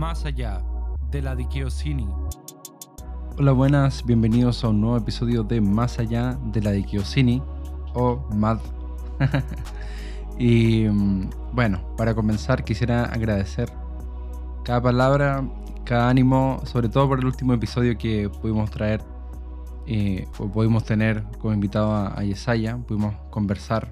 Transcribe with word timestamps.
más 0.00 0.24
allá 0.24 0.62
de 1.10 1.20
la 1.20 1.36
Dikiosini. 1.36 2.08
Hola 3.36 3.52
buenas, 3.52 4.02
bienvenidos 4.06 4.64
a 4.64 4.70
un 4.70 4.80
nuevo 4.80 4.96
episodio 4.96 5.42
de 5.42 5.60
Más 5.60 5.98
allá 5.98 6.38
de 6.42 6.62
la 6.62 6.70
Dikiosini 6.70 7.42
o 7.92 8.26
MAD. 8.34 8.60
y 10.38 10.88
mm, 10.88 11.28
bueno, 11.52 11.82
para 11.98 12.14
comenzar 12.14 12.64
quisiera 12.64 13.04
agradecer 13.04 13.70
cada 14.64 14.80
palabra, 14.80 15.46
cada 15.84 16.08
ánimo, 16.08 16.62
sobre 16.64 16.88
todo 16.88 17.06
por 17.06 17.18
el 17.18 17.26
último 17.26 17.52
episodio 17.52 17.98
que 17.98 18.30
pudimos 18.30 18.70
traer 18.70 19.02
eh, 19.86 20.26
o 20.38 20.50
pudimos 20.50 20.84
tener 20.84 21.24
como 21.40 21.52
invitado 21.52 21.94
a, 21.94 22.24
Yesaya, 22.24 22.78
pudimos 22.78 23.14
conversar. 23.28 23.90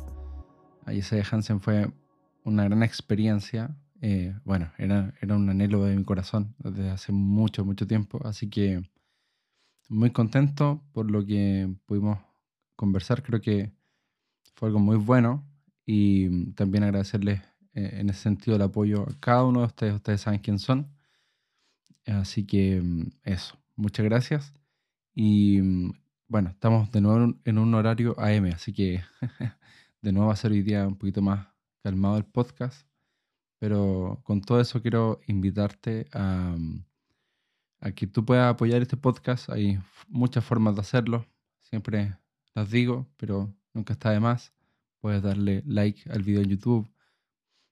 A 0.87 0.93
Yesaya 0.95 1.23
Hansen 1.31 1.61
fue 1.61 1.93
una 2.45 2.65
gran 2.65 2.83
experiencia. 2.83 3.77
Eh, 4.01 4.35
bueno, 4.45 4.73
era, 4.79 5.15
era 5.21 5.37
un 5.37 5.49
anhelo 5.51 5.85
de 5.85 5.97
mi 5.97 6.05
corazón 6.05 6.55
desde 6.59 6.91
hace 6.91 7.13
mucho, 7.13 7.65
mucho 7.65 7.87
tiempo. 7.87 8.21
Así 8.25 8.49
que 8.49 8.83
muy 9.89 10.11
contento 10.11 10.83
por 10.93 11.11
lo 11.11 11.25
que 11.25 11.73
pudimos 11.87 12.19
conversar. 12.77 13.23
Creo 13.23 13.41
que 13.41 13.73
fue 14.55 14.69
algo 14.69 14.79
muy 14.79 14.97
bueno. 14.97 15.45
Y 15.85 16.53
también 16.53 16.85
agradecerles 16.85 17.41
eh, 17.73 18.01
en 18.01 18.11
ese 18.11 18.21
sentido 18.21 18.57
el 18.57 18.63
apoyo 18.63 19.03
a 19.09 19.21
cada 19.21 19.45
uno 19.45 19.61
de 19.61 19.67
ustedes. 19.67 19.95
Ustedes 19.95 20.21
saben 20.21 20.41
quién 20.41 20.59
son. 20.59 20.89
Así 22.07 22.45
que 22.45 22.81
mm, 22.83 23.11
eso, 23.25 23.57
muchas 23.77 24.05
gracias. 24.05 24.53
Y 25.15 25.61
mm, 25.61 25.93
bueno, 26.29 26.51
estamos 26.51 26.91
de 26.93 27.01
nuevo 27.01 27.35
en 27.45 27.59
un 27.59 27.75
horario 27.75 28.15
AM, 28.19 28.53
así 28.55 28.73
que 28.73 29.03
de 30.03 30.13
nuevo 30.13 30.29
va 30.29 30.35
a 30.35 30.37
ser 30.37 30.53
hoy 30.53 30.63
día 30.63 30.87
un 30.87 30.97
poquito 30.97 31.23
más 31.23 31.49
calmado 31.83 32.17
el 32.19 32.25
podcast. 32.25 32.88
Pero 33.59 34.21
con 34.25 34.41
todo 34.41 34.61
eso 34.61 34.81
quiero 34.83 35.21
invitarte 35.27 36.07
a, 36.13 36.55
mm, 36.57 36.85
a 37.81 37.93
que 37.93 38.07
tú 38.07 38.25
puedas 38.25 38.53
apoyar 38.53 38.83
este 38.83 38.97
podcast. 38.97 39.51
Hay 39.51 39.79
muchas 40.09 40.45
formas 40.45 40.75
de 40.75 40.81
hacerlo. 40.81 41.27
Siempre 41.63 42.17
las 42.55 42.71
digo, 42.71 43.07
pero 43.17 43.53
nunca 43.75 43.93
está 43.95 44.11
de 44.11 44.21
más. 44.21 44.53
Puedes 45.01 45.23
darle 45.23 45.63
like 45.67 46.11
al 46.11 46.23
video 46.23 46.43
en 46.43 46.51
YouTube. 46.51 46.91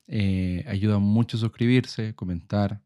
Eh, 0.09 0.65
ayuda 0.69 0.99
mucho 0.99 1.37
suscribirse, 1.39 2.15
comentar, 2.15 2.83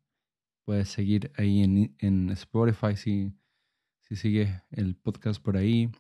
Puedes 0.65 0.89
seguir 0.89 1.33
ahí 1.37 1.65
en, 1.65 1.97
en 1.99 2.31
Spotify 2.31 2.97
si, 2.97 3.33
si 4.03 4.15
sigues 4.15 4.51
el 4.71 4.95
podcast 4.95 5.43
por 5.43 5.57
ahí. 5.57 5.91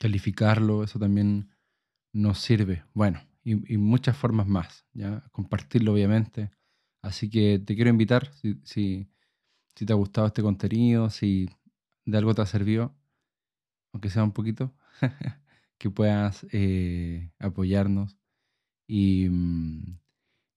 Calificarlo, 0.00 0.82
eso 0.82 0.98
también 0.98 1.50
nos 2.12 2.40
sirve. 2.40 2.82
Bueno, 2.92 3.20
y, 3.44 3.76
muchas 3.76 4.16
formas 4.16 4.46
más, 4.46 4.86
¿ya? 4.92 5.24
Compartirlo, 5.32 5.92
obviamente. 5.92 6.50
Así 7.02 7.28
que 7.30 7.58
te 7.58 7.74
quiero 7.74 7.90
invitar, 7.90 8.32
si, 8.34 8.60
si, 8.64 9.08
te 9.74 9.92
ha 9.92 9.96
gustado 9.96 10.28
este 10.28 10.42
contenido, 10.42 11.10
si 11.10 11.48
de 12.04 12.18
algo 12.18 12.34
te 12.34 12.42
ha 12.42 12.46
servido, 12.46 12.94
aunque 13.92 14.10
sea 14.10 14.24
un 14.24 14.32
poquito, 14.32 14.74
que 15.78 15.90
puedas 15.90 16.46
eh, 16.52 17.32
apoyarnos. 17.38 18.16
Y, 18.86 19.28
mm, 19.28 19.98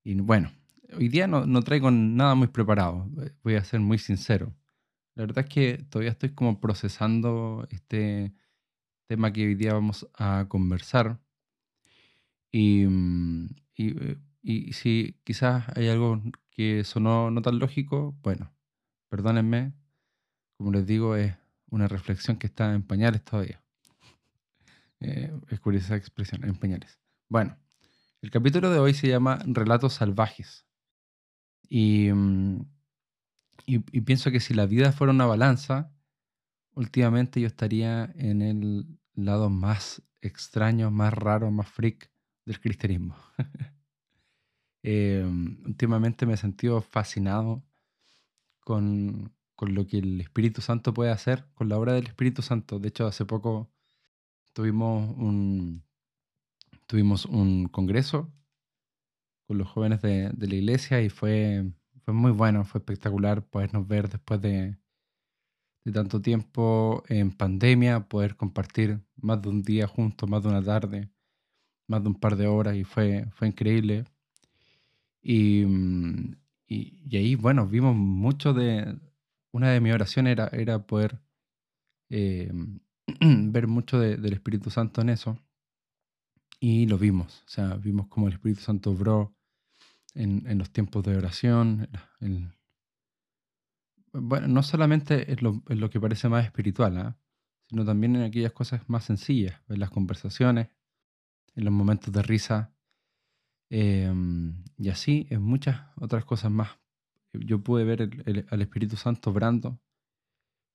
y 0.04 0.16
bueno, 0.22 0.52
hoy 0.94 1.10
día 1.10 1.28
no, 1.28 1.62
traigo 1.64 1.92
nada 1.92 2.36
muy 2.36 2.48
preparado, 2.48 3.10
eh, 3.22 3.32
voy 3.44 3.56
a 3.56 3.64
ser 3.64 3.80
muy 3.80 3.98
sincero. 3.98 4.56
La 5.16 5.24
verdad 5.26 5.46
es 5.46 5.54
que 5.54 5.78
todavía 5.90 6.12
estoy 6.12 6.36
como 6.36 6.60
procesando 6.60 7.68
este 7.72 8.34
tema 9.08 9.32
que 9.34 9.48
hoy 9.48 9.56
día 9.56 9.74
vamos 9.74 10.08
a 10.16 10.46
conversar. 10.50 11.20
Y, 12.58 12.86
mm, 12.88 13.50
eh, 13.76 14.18
y, 14.42 14.72
si 14.72 15.20
quizás 15.26 15.66
hay 15.76 15.90
algo 15.90 16.22
que 16.52 16.86
sonó 16.86 17.30
no 17.30 17.42
tan 17.42 17.60
lógico, 17.60 18.18
bueno, 18.24 18.54
perdónenme. 19.10 19.74
Como 20.58 20.72
les 20.72 20.86
digo, 20.86 21.18
es 21.18 21.36
una 21.70 21.90
reflexión 21.90 22.38
que 22.38 22.48
está 22.48 22.74
en 22.74 22.84
pañales 22.84 23.24
todavía. 23.24 23.62
Eh, 25.02 25.30
es 25.50 25.60
curiosa 25.60 25.88
esa 25.88 25.96
expresión, 25.98 26.46
en 26.46 26.56
pañales. 26.56 26.98
Bueno, 27.28 27.58
el 28.22 28.32
capítulo 28.32 28.72
de 28.72 28.80
hoy 28.80 28.94
se 28.94 29.10
llama 29.10 29.40
Relatos 29.46 29.96
Salvajes. 29.96 30.66
Mm, 31.70 32.62
y, 33.66 33.76
y, 33.98 34.02
pienso 34.02 34.32
que 34.32 34.40
si 34.40 34.54
la 34.54 34.66
vida 34.66 34.94
fuera 34.94 35.12
una 35.12 35.26
balanza, 35.26 35.92
últimamente 36.74 37.42
yo 37.42 37.48
estaría 37.48 38.06
en 38.16 38.42
el 38.42 38.88
lado 39.16 39.50
más 39.50 40.02
extraño, 40.22 40.90
más 40.92 41.14
raro, 41.14 41.52
más 41.52 41.68
freak 41.68 42.10
del 42.46 42.60
cristianismo. 42.60 43.16
Em, 44.88 45.58
últimamente 45.66 46.28
me 46.28 46.34
he 46.34 46.38
sentido 46.38 46.80
fascinado 46.80 47.64
con, 48.60 49.34
con, 49.56 49.74
lo 49.74 49.88
que 49.88 49.98
el 49.98 50.22
Espíritu 50.22 50.62
Santo 50.62 50.94
puede 50.94 51.10
hacer, 51.10 51.48
con 51.56 51.70
la 51.70 51.80
obra 51.80 51.94
del 51.94 52.06
Espíritu 52.06 52.44
Santo. 52.44 52.78
De 52.78 52.90
hecho, 52.90 53.08
hace 53.08 53.26
poco 53.26 53.72
tuvimos 54.54 55.16
un, 55.18 55.84
tuvimos 56.88 57.26
un 57.26 57.68
congreso 57.68 58.32
con 59.48 59.58
los 59.58 59.68
jóvenes 59.68 60.02
de, 60.02 60.32
la 60.38 60.56
iglesia 60.56 61.02
y 61.02 61.10
fue, 61.10 61.72
fue 62.04 62.14
muy 62.14 62.32
bueno, 62.32 62.66
fue 62.66 62.80
espectacular 62.80 63.46
podernos 63.46 63.88
ver 63.88 64.10
después 64.10 64.42
de, 64.42 64.78
tanto 65.94 66.22
tiempo 66.22 67.04
en 67.10 67.32
pandemia, 67.32 68.08
poder 68.08 68.36
compartir 68.36 69.02
más 69.18 69.42
de 69.42 69.50
un 69.50 69.62
día 69.62 69.88
juntos, 69.88 70.28
más 70.28 70.42
de 70.42 70.50
una 70.50 70.64
tarde, 70.64 71.12
más 71.88 72.04
de 72.04 72.10
un 72.10 72.16
par 72.16 72.36
de 72.36 72.48
horas 72.48 72.76
y 72.76 72.84
fue, 72.84 73.28
fue 73.32 73.48
increíble. 73.48 74.06
Y, 75.22 75.66
mm, 75.66 76.36
ahí, 77.14 77.36
bueno, 77.36 77.68
vimos 77.68 77.96
mucho 77.96 78.54
de... 78.54 78.98
Una 79.52 79.70
de 79.72 79.80
mis 79.80 79.94
oraciones 79.94 80.34
era, 80.34 80.48
era 80.52 80.86
poder 80.86 81.22
eh, 82.10 82.52
ver 83.22 83.68
mucho 83.68 84.00
del 84.00 84.34
Espíritu 84.34 84.70
Santo 84.70 85.02
en 85.02 85.10
eso. 85.10 85.40
Y 86.60 86.88
lo 86.88 86.98
vimos, 86.98 87.44
o 87.46 87.50
sea, 87.50 87.76
vimos 87.76 88.08
como 88.08 88.28
el 88.28 88.34
Espíritu 88.34 88.62
Santo 88.62 88.92
obró 88.92 89.36
en, 90.14 90.58
los 90.58 90.72
tiempos 90.72 91.04
de 91.04 91.18
oración. 91.18 91.90
bueno, 94.14 94.48
no 94.48 94.64
solamente 94.64 95.32
es 95.32 95.42
lo, 95.42 95.62
lo, 95.68 95.90
que 95.90 96.00
parece 96.00 96.30
más 96.30 96.46
espiritual, 96.46 96.98
¿ah? 96.98 97.18
sino 97.70 97.86
también 97.86 98.16
en 98.16 98.24
aquellas 98.24 98.54
cosas 98.54 98.82
más 98.88 99.04
sencillas, 99.04 99.62
en 99.68 99.80
las 99.80 99.90
conversaciones, 99.90 100.70
en 101.56 101.66
los 101.66 101.74
momentos 101.74 102.14
de 102.14 102.22
risa, 102.22 102.74
em, 103.70 104.64
y 104.78 104.90
así 104.90 105.28
en 105.30 105.42
muchas 105.42 105.82
otras 105.98 106.26
cosas 106.26 106.52
más. 106.52 106.70
Yo 107.34 107.62
pude 107.64 107.84
ver 107.84 108.10
al 108.50 108.62
Espíritu 108.62 108.96
Santo 108.98 109.32
obrando 109.32 109.80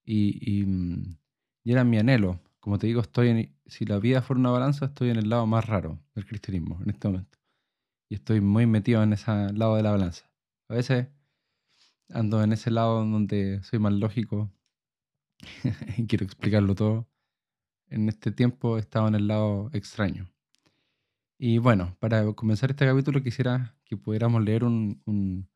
y, 0.05 0.61
y, 0.63 1.71
era 1.71 1.85
mi 1.85 1.99
anhelo. 1.99 2.41
Como 2.61 2.79
te 2.79 2.87
digo, 2.87 3.01
estoy 3.01 3.29
en, 3.29 3.57
si 3.67 3.87
la 3.87 3.99
vida 3.99 4.23
fuera 4.23 4.41
una 4.41 4.51
balanza, 4.51 4.87
estoy 4.87 5.11
en 5.11 5.17
el 5.17 5.29
lado 5.31 5.47
más 5.47 5.67
raro 5.67 6.01
del 6.15 6.27
cristianismo 6.27 6.79
en 6.83 6.91
este 6.91 7.09
momento 7.09 7.41
y 8.11 8.17
estoy 8.17 8.41
muy 8.41 8.67
metido 8.67 9.03
en 9.03 9.13
ese 9.15 9.31
lado 9.53 9.77
de 9.77 9.83
la 9.83 9.93
balanza. 9.93 10.31
A 10.69 10.75
veces 10.75 11.09
ando 12.11 12.43
en 12.43 12.53
ese 12.53 12.71
lado 12.71 13.05
donde 13.07 13.63
soy 13.63 13.79
más 13.79 13.93
lógico 13.93 14.51
y 15.97 16.07
quiero 16.07 16.25
explicarlo 16.27 16.75
todo. 16.75 17.09
En 17.87 18.09
este 18.09 18.33
tiempo 18.33 18.77
he 18.77 18.81
estado 18.81 19.09
en 19.09 19.15
el 19.15 19.29
lado 19.29 19.71
extraño. 19.73 20.29
Y 21.43 21.57
bueno, 21.57 21.97
para 22.01 22.31
comenzar 22.35 22.71
este 22.71 22.85
capítulo 22.85 23.23
quisiera 23.23 23.75
que 23.87 23.97
pudiéramos 23.97 24.45
leer 24.45 24.63
un, 24.63 25.01
un, 25.07 25.49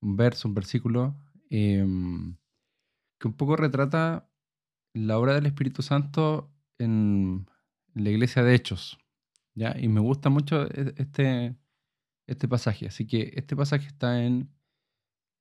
verso, 0.00 0.48
un 0.48 0.54
versículo, 0.54 1.14
em, 1.50 2.38
que 3.20 3.28
un 3.28 3.34
poco 3.34 3.54
retrata 3.54 4.30
la 4.94 5.18
obra 5.18 5.34
del 5.34 5.44
Espíritu 5.44 5.82
Santo 5.82 6.50
en 6.78 7.46
la 7.92 8.08
iglesia 8.08 8.42
de 8.42 8.54
Hechos. 8.54 8.98
¿ya? 9.54 9.76
Y 9.78 9.88
me 9.88 10.00
gusta 10.00 10.30
mucho 10.30 10.62
e, 10.70 10.94
este, 10.96 11.54
este 12.26 12.48
pasaje. 12.48 12.86
Así 12.86 13.06
que 13.06 13.34
este 13.36 13.54
pasaje 13.54 13.86
está 13.88 14.24
en 14.24 14.48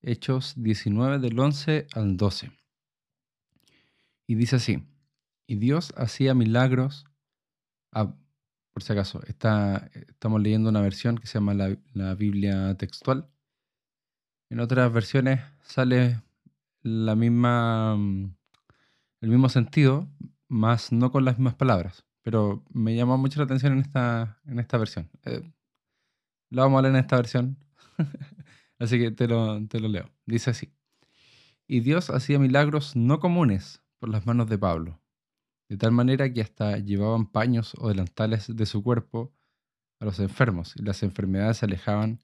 Hechos 0.02 0.56
19 0.58 1.20
del 1.20 1.40
11 1.40 1.88
al 1.94 2.18
12. 2.18 2.52
Y 4.28 4.36
dice 4.36 4.58
así, 4.58 4.84
y 5.48 5.56
Dios 5.56 5.94
hacía 5.96 6.34
milagros, 6.34 7.06
ah, 7.94 8.14
por 8.74 8.84
si 8.84 8.92
acaso, 8.92 9.22
está, 9.28 9.90
estamos 9.94 10.42
leyendo 10.42 10.70
una 10.70 10.82
versión 10.82 11.18
que 11.18 11.28
se 11.28 11.36
llama 11.36 11.54
la, 11.54 11.78
la 11.94 12.16
Biblia 12.16 12.76
textual. 12.76 13.30
En 14.50 14.60
otras 14.60 14.92
versiones 14.92 15.42
sale 15.62 16.22
la 16.82 17.16
misma, 17.16 17.94
el 19.22 19.30
mismo 19.30 19.50
sentido, 19.50 20.10
más 20.48 20.92
no 20.92 21.12
con 21.12 21.24
las 21.26 21.38
mismas 21.38 21.56
palabras. 21.56 22.04
Pero 22.24 22.64
me 22.72 22.96
llamó 22.96 23.18
mucho 23.18 23.40
la 23.40 23.46
atención 23.46 23.74
en 23.74 23.80
esta, 23.80 24.40
en 24.46 24.60
esta 24.60 24.78
versión. 24.78 25.10
Eh, 25.26 25.42
lo 26.50 26.62
vamos 26.62 26.80
a 26.80 26.82
leer 26.84 26.96
en 26.96 27.02
esta 27.02 27.16
versión. 27.18 27.58
así 28.80 28.98
que 28.98 29.12
te 29.12 29.28
lo, 29.28 29.66
te 29.68 29.80
lo 29.80 29.88
leo. 29.88 30.10
Dice 30.26 30.52
así. 30.52 30.74
Y 31.68 31.82
Dios 31.82 32.10
hacía 32.10 32.40
milagros 32.40 32.96
no 32.96 33.20
comunes 33.20 33.82
por 34.00 34.10
las 34.10 34.26
manos 34.26 34.50
de 34.50 34.58
Pablo, 34.58 35.00
de 35.74 35.80
tal 35.80 35.92
manera 35.92 36.32
que 36.32 36.42
hasta 36.42 36.78
llevaban 36.78 37.26
paños 37.26 37.74
o 37.80 37.90
delantales 37.90 38.56
de 38.56 38.66
su 38.68 38.84
cuerpo 38.84 39.34
a 40.00 40.06
los 40.06 40.20
enfermos 40.20 40.76
y 40.76 40.84
las 40.84 41.02
enfermedades 41.02 41.58
se 41.58 41.66
alejaban 41.66 42.20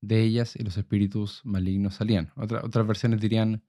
de 0.00 0.20
ellas 0.22 0.56
y 0.56 0.64
los 0.64 0.76
espíritus 0.76 1.40
malignos 1.44 1.94
salían. 1.94 2.32
otras 2.34 2.84
versiones 2.84 3.20
dirían, 3.20 3.62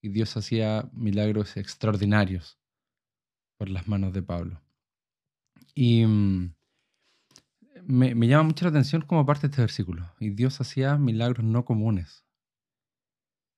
y 0.00 0.10
Dios 0.10 0.36
hacía 0.36 0.88
milagros 0.92 1.56
extraordinarios 1.56 2.56
por 3.58 3.68
las 3.68 3.88
manos 3.88 4.12
de 4.12 4.22
Pablo. 4.22 4.62
Y 5.74 6.06
mm, 6.06 6.54
me, 7.84 8.28
llama 8.28 8.44
mucho 8.44 8.64
la 8.64 8.70
atención 8.70 9.02
como 9.02 9.26
parte 9.26 9.48
de 9.48 9.50
este 9.50 9.62
versículo. 9.62 10.08
Y 10.20 10.30
Dios 10.30 10.60
hacía 10.60 10.98
milagros 10.98 11.44
no 11.44 11.64
comunes. 11.64 12.24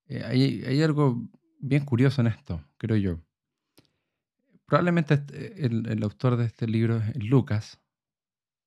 Eh, 0.07 0.25
hay, 0.25 0.83
algo 0.83 1.29
bien 1.61 1.85
curioso 1.85 2.23
en 2.23 2.29
esto, 2.29 2.65
creo 2.79 2.97
yo. 2.97 3.21
Probablemente 4.67 5.15
este, 5.15 5.67
el, 5.67 6.03
autor 6.03 6.37
de 6.37 6.47
este 6.47 6.67
libro 6.67 6.97
es 6.97 7.23
Lucas, 7.23 7.81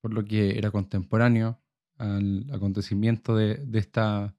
por 0.01 0.13
lo 0.13 0.23
que 0.23 0.57
era 0.57 0.71
contemporáneo 0.71 1.59
al 1.97 2.47
acontecimiento 2.53 3.35
de, 3.35 3.65
esta, 3.73 4.35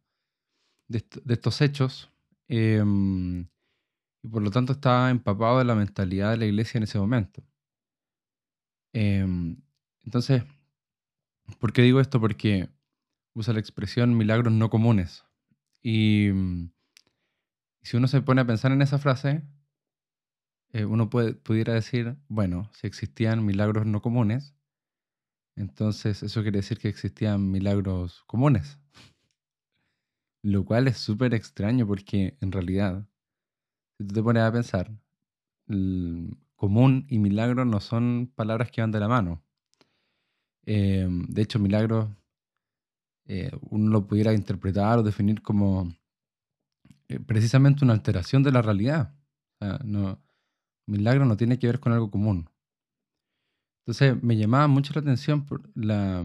de, 0.86 1.04
estos 1.28 1.60
hechos. 1.60 2.10
Em, 2.46 3.48
y 4.22 4.28
por 4.28 4.42
lo 4.42 4.50
tanto 4.50 4.72
estaba 4.72 5.10
empapado 5.10 5.58
de 5.58 5.64
la 5.64 5.74
mentalidad 5.74 6.30
de 6.30 6.36
la 6.38 6.46
iglesia 6.46 6.78
en 6.78 6.84
ese 6.84 6.98
momento. 6.98 7.42
Em, 8.92 9.56
entonces, 10.04 10.44
¿por 11.58 11.72
qué 11.72 11.82
digo 11.82 12.00
esto? 12.00 12.20
Porque 12.20 12.68
usa 13.34 13.52
la 13.52 13.60
expresión 13.60 14.16
milagros 14.16 14.52
no 14.52 14.70
comunes. 14.70 15.24
Y 15.82 16.30
mm, 16.32 16.70
si 17.82 17.96
uno 17.96 18.08
se 18.08 18.22
pone 18.22 18.40
a 18.40 18.46
pensar 18.46 18.72
en 18.72 18.82
esa 18.82 18.98
frase, 18.98 19.42
eh, 20.72 20.84
uno 20.84 21.08
pudiera 21.08 21.74
decir, 21.74 22.16
bueno, 22.28 22.70
si 22.74 22.86
existían 22.86 23.44
milagros 23.44 23.86
no 23.86 24.02
comunes, 24.02 24.54
entonces 25.56 26.22
eso 26.22 26.42
quiere 26.42 26.58
decir 26.58 26.78
que 26.78 26.88
existían 26.88 27.50
milagros 27.50 28.22
comunes. 28.26 28.78
Lo 30.42 30.64
cual 30.64 30.86
es 30.88 30.98
súper 30.98 31.34
extraño 31.34 31.86
porque 31.86 32.36
en 32.40 32.52
realidad, 32.52 33.08
si 33.96 34.06
tú 34.06 34.14
te 34.14 34.22
pones 34.22 34.42
a 34.42 34.52
pensar, 34.52 34.92
común 36.54 37.06
y 37.08 37.18
milagro 37.18 37.64
no 37.64 37.80
son 37.80 38.32
palabras 38.34 38.70
que 38.70 38.80
van 38.80 38.92
de 38.92 39.00
la 39.00 39.08
mano. 39.08 39.42
Em, 40.64 41.26
de 41.26 41.42
hecho, 41.42 41.58
milagro 41.58 42.14
eh, 43.26 43.50
uno 43.70 43.90
lo 43.90 44.06
pudiera 44.06 44.32
interpretar 44.32 44.98
o 44.98 45.02
definir 45.02 45.42
como 45.42 45.92
eh, 47.08 47.20
precisamente 47.20 47.84
una 47.84 47.94
alteración 47.94 48.42
de 48.42 48.52
la 48.52 48.62
realidad. 48.62 49.14
no, 49.84 50.20
milagro 50.88 51.24
no 51.24 51.36
tiene 51.36 51.58
que 51.58 51.66
ver 51.66 51.80
con 51.80 51.92
algo 51.92 52.10
común. 52.10 52.50
Entonces 53.82 54.22
me 54.22 54.36
llamaba 54.36 54.66
mucho 54.66 54.92
la 54.94 55.00
atención 55.00 55.46
por 55.46 55.70
la, 55.74 56.24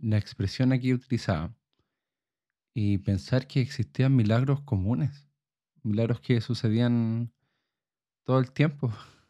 la 0.00 0.18
expresión 0.18 0.72
aquí 0.72 0.92
utilizada 0.92 1.54
y 2.74 2.98
pensar 2.98 3.46
que 3.46 3.60
existían 3.60 4.14
milagros 4.14 4.62
comunes, 4.62 5.28
milagros 5.82 6.20
que 6.20 6.40
sucedían 6.40 7.32
todo 8.24 8.38
el 8.38 8.52
tiempo. 8.52 8.92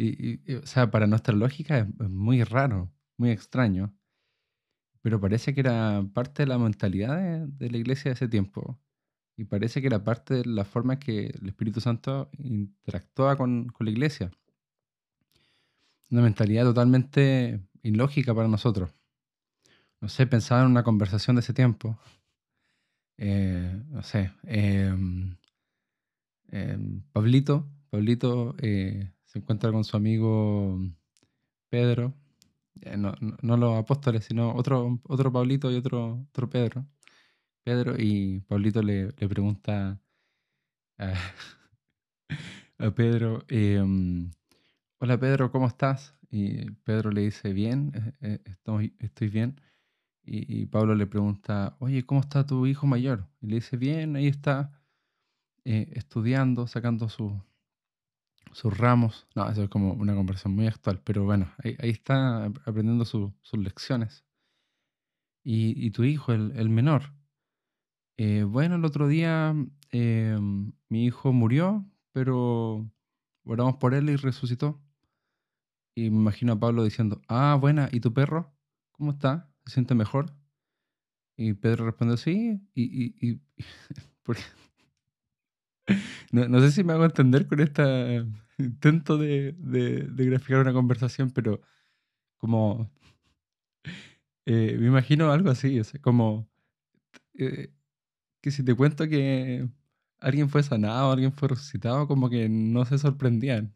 Y, 0.00 0.54
o 0.54 0.64
sea, 0.64 0.92
para 0.92 1.08
nuestra 1.08 1.34
lógica 1.34 1.78
es, 1.78 1.88
muy 2.08 2.44
raro, 2.44 2.88
muy 3.16 3.30
extraño, 3.32 3.92
pero 5.02 5.20
parece 5.20 5.52
que 5.52 5.58
era 5.58 6.08
parte 6.14 6.44
de 6.44 6.46
la 6.46 6.56
mentalidad 6.56 7.18
de, 7.48 7.68
la 7.68 7.78
iglesia 7.78 8.10
de 8.10 8.12
ese 8.12 8.28
tiempo 8.28 8.78
y 9.38 9.44
parece 9.44 9.80
que 9.80 9.86
era 9.86 10.02
parte 10.02 10.34
de 10.34 10.44
la 10.44 10.64
forma 10.64 10.98
que 10.98 11.26
el 11.26 11.48
Espíritu 11.48 11.80
Santo 11.80 12.28
interactuaba 12.38 13.36
con, 13.36 13.68
con 13.68 13.84
la 13.84 13.92
iglesia. 13.92 14.32
Una 16.10 16.22
mentalidad 16.22 16.64
totalmente 16.64 17.60
ilógica 17.82 18.34
para 18.34 18.48
nosotros. 18.48 18.90
No 20.00 20.08
sé, 20.08 20.26
pensaba 20.26 20.62
en 20.62 20.72
una 20.72 20.82
conversación 20.82 21.36
de 21.36 21.40
ese 21.40 21.54
tiempo. 21.54 21.96
Eh, 23.16 23.80
no 23.90 24.02
sé, 24.02 24.32
em, 24.42 25.36
em, 26.50 27.02
Pablito, 27.12 27.68
Pablito 27.90 28.56
eh, 28.58 29.12
se 29.24 29.38
encuentra 29.38 29.70
con 29.70 29.84
su 29.84 29.96
amigo 29.96 30.80
Pedro, 31.68 32.12
eh, 32.80 32.96
no, 32.96 33.14
los 33.56 33.78
apóstoles, 33.78 34.24
sino 34.24 34.54
otro, 34.54 35.00
otro 35.04 35.32
Pablito 35.32 35.70
y 35.70 35.76
otro, 35.76 36.26
otro 36.30 36.50
Pedro. 36.50 36.86
Pedro 37.68 37.96
y 37.98 38.40
Pablito 38.48 38.80
le, 38.80 39.12
pregunta 39.12 40.00
a, 42.78 42.90
Pedro, 42.96 43.44
em, 43.48 44.30
hola 44.96 45.20
Pedro, 45.20 45.52
¿cómo 45.52 45.66
estás? 45.66 46.14
Y 46.30 46.70
Pedro 46.84 47.10
le 47.10 47.20
dice, 47.20 47.52
bien, 47.52 47.92
eh, 48.22 48.40
estoy, 48.46 48.96
estoy 49.00 49.28
bien. 49.28 49.60
Y, 50.24 50.64
Pablo 50.64 50.94
le 50.94 51.06
pregunta, 51.06 51.76
oye, 51.78 52.06
¿cómo 52.06 52.20
está 52.22 52.46
tu 52.46 52.64
hijo 52.66 52.86
mayor? 52.86 53.28
Y 53.42 53.48
le 53.48 53.56
dice, 53.56 53.76
bien, 53.76 54.16
ahí 54.16 54.28
está 54.28 54.72
estudiando, 55.64 56.66
sacando 56.68 57.10
su, 57.10 57.38
sus 58.52 58.78
ramos. 58.78 59.26
No, 59.34 59.46
eso 59.50 59.64
es 59.64 59.68
como 59.68 59.92
una 59.92 60.14
conversación 60.14 60.54
muy 60.54 60.68
actual, 60.68 61.02
pero 61.04 61.24
bueno, 61.24 61.52
ahí, 61.62 61.76
está 61.90 62.46
aprendiendo 62.46 63.04
sus 63.04 63.34
lecciones. 63.52 64.24
Y, 65.44 65.90
tu 65.92 66.04
hijo, 66.04 66.32
el, 66.32 66.68
menor. 66.68 67.17
Eh, 68.18 68.42
bueno, 68.42 68.74
el 68.74 68.84
otro 68.84 69.08
día 69.08 69.54
em, 69.90 70.72
mi 70.88 71.04
hijo 71.06 71.32
murió, 71.32 71.86
pero 72.12 72.90
oramos 73.44 73.76
por 73.76 73.94
él 73.94 74.10
y 74.10 74.16
resucitó. 74.16 74.82
Y 75.94 76.10
me 76.10 76.18
imagino 76.18 76.52
a 76.52 76.60
Pablo 76.60 76.84
diciendo, 76.84 77.22
ah, 77.28 77.56
buena, 77.60 77.88
¿y 77.92 78.00
tu 78.00 78.12
perro? 78.12 78.52
¿Cómo 78.92 79.12
está? 79.12 79.50
¿Se 79.66 79.74
siente 79.74 79.94
mejor? 79.94 80.34
Y 81.36 81.54
Pedro 81.54 81.86
responde, 81.86 82.16
sí. 82.16 82.60
Y, 82.74 82.82
y, 82.84 83.30
y 83.30 83.40
No, 86.32 86.60
sé 86.60 86.72
si 86.72 86.84
me 86.84 86.92
hago 86.92 87.04
entender 87.04 87.46
con 87.46 87.60
este 87.60 88.24
intento 88.58 89.16
de, 89.18 89.54
graficar 90.16 90.60
una 90.60 90.72
conversación, 90.72 91.30
pero 91.30 91.60
como 92.38 92.90
eh, 94.46 94.76
me 94.78 94.86
imagino 94.86 95.30
algo 95.30 95.50
así, 95.50 95.80
como 96.00 96.48
eh, 97.34 97.72
que 98.48 98.52
si 98.52 98.64
te 98.64 98.74
cuento 98.74 99.06
que 99.08 99.68
alguien 100.20 100.48
fue 100.48 100.62
sanado, 100.62 101.12
alguien 101.12 101.32
fue 101.32 101.48
resucitado, 101.48 102.08
como 102.08 102.30
que 102.30 102.48
no 102.48 102.84
se 102.84 102.98
sorprendían. 102.98 103.74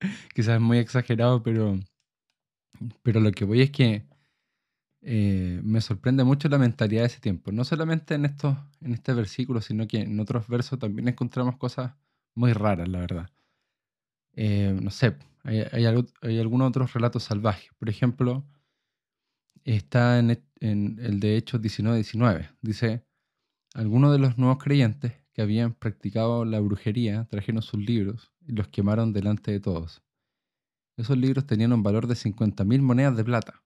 Quizás 0.34 0.56
es 0.56 0.60
muy 0.60 0.78
exagerado, 0.78 1.42
pero, 1.42 1.78
pero 3.02 3.20
lo 3.20 3.32
que 3.32 3.44
voy 3.44 3.62
es 3.62 3.70
que 3.70 4.06
eh, 5.02 5.60
me 5.64 5.80
sorprende 5.80 6.24
mucho 6.24 6.48
la 6.48 6.58
mentalidad 6.58 7.02
de 7.02 7.08
ese 7.08 7.20
tiempo. 7.20 7.52
No 7.52 7.64
solamente 7.64 8.14
en, 8.14 8.24
estos, 8.26 8.56
en 8.80 8.94
este 8.94 9.12
versículo, 9.12 9.60
sino 9.60 9.86
que 9.86 10.02
en 10.02 10.20
otros 10.20 10.48
versos 10.48 10.78
también 10.78 11.08
encontramos 11.08 11.56
cosas 11.56 11.94
muy 12.34 12.52
raras, 12.52 12.88
la 12.88 13.00
verdad. 13.00 13.30
Eh, 14.34 14.78
no 14.80 14.90
sé, 14.90 15.16
hay, 15.44 15.60
hay, 15.72 16.38
algunos 16.38 16.68
otros 16.68 16.92
relatos 16.94 17.24
salvajes. 17.24 17.70
Por 17.78 17.88
ejemplo, 17.88 18.44
está 19.64 20.18
en, 20.18 20.42
en 20.60 20.98
el 21.00 21.20
de 21.20 21.36
Hechos 21.36 21.60
19-19. 21.60 22.50
Dice, 22.62 23.04
algunos 23.74 24.12
de 24.12 24.18
los 24.18 24.38
nuevos 24.38 24.62
creyentes 24.62 25.12
que 25.32 25.42
habían 25.42 25.74
practicado 25.74 26.44
la 26.44 26.60
brujería 26.60 27.26
trajeron 27.28 27.60
sus 27.60 27.80
libros 27.80 28.32
y 28.46 28.52
los 28.52 28.68
quemaron 28.68 29.12
delante 29.12 29.50
de 29.50 29.60
todos. 29.60 30.02
Esos 30.96 31.18
libros 31.18 31.46
tenían 31.46 31.72
un 31.72 31.82
valor 31.82 32.06
de 32.06 32.14
50.000 32.14 32.80
monedas 32.80 33.16
de 33.16 33.24
plata. 33.24 33.62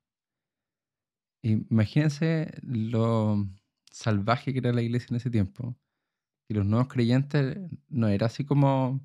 Imagínense 1.42 2.58
lo 2.62 3.46
salvaje 3.90 4.52
que 4.52 4.60
era 4.60 4.72
la 4.72 4.82
iglesia 4.82 5.08
en 5.10 5.16
ese 5.16 5.30
tiempo. 5.30 5.76
Y 6.48 6.54
los 6.54 6.64
nuevos 6.64 6.88
creyentes 6.88 7.58
no 7.88 8.08
era 8.08 8.26
así 8.26 8.46
como 8.46 9.00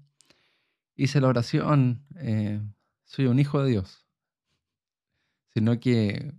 hice 0.95 1.19
la 1.19 1.27
oración, 1.27 2.05
eh, 2.15 2.61
soy 3.03 3.25
un 3.25 3.39
hijo 3.39 3.61
de 3.61 3.71
Dios, 3.71 4.05
sino 5.53 5.79
que 5.81 6.33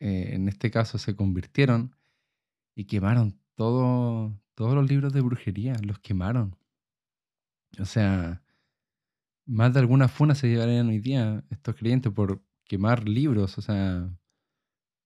eh, 0.00 0.30
en 0.32 0.48
este 0.48 0.70
caso 0.70 0.96
se 0.96 1.14
convirtieron 1.14 1.94
y 2.74 2.84
quemaron 2.84 3.38
todo, 3.58 4.32
todos 4.54 4.74
los 4.74 4.88
libros 4.88 5.12
de 5.12 5.20
brujería, 5.20 5.74
los 5.82 5.98
quemaron. 5.98 6.56
O 7.78 7.84
sea, 7.84 8.42
más 9.46 9.74
de 9.74 9.80
alguna 9.80 10.08
funa 10.08 10.34
se 10.34 10.48
llevarían 10.48 10.88
hoy 10.88 11.00
día 11.00 11.44
estos 11.50 11.74
creyentes 11.74 12.12
por 12.12 12.40
quemar 12.64 13.08
libros, 13.08 13.58
o 13.58 13.62
sea, 13.62 14.08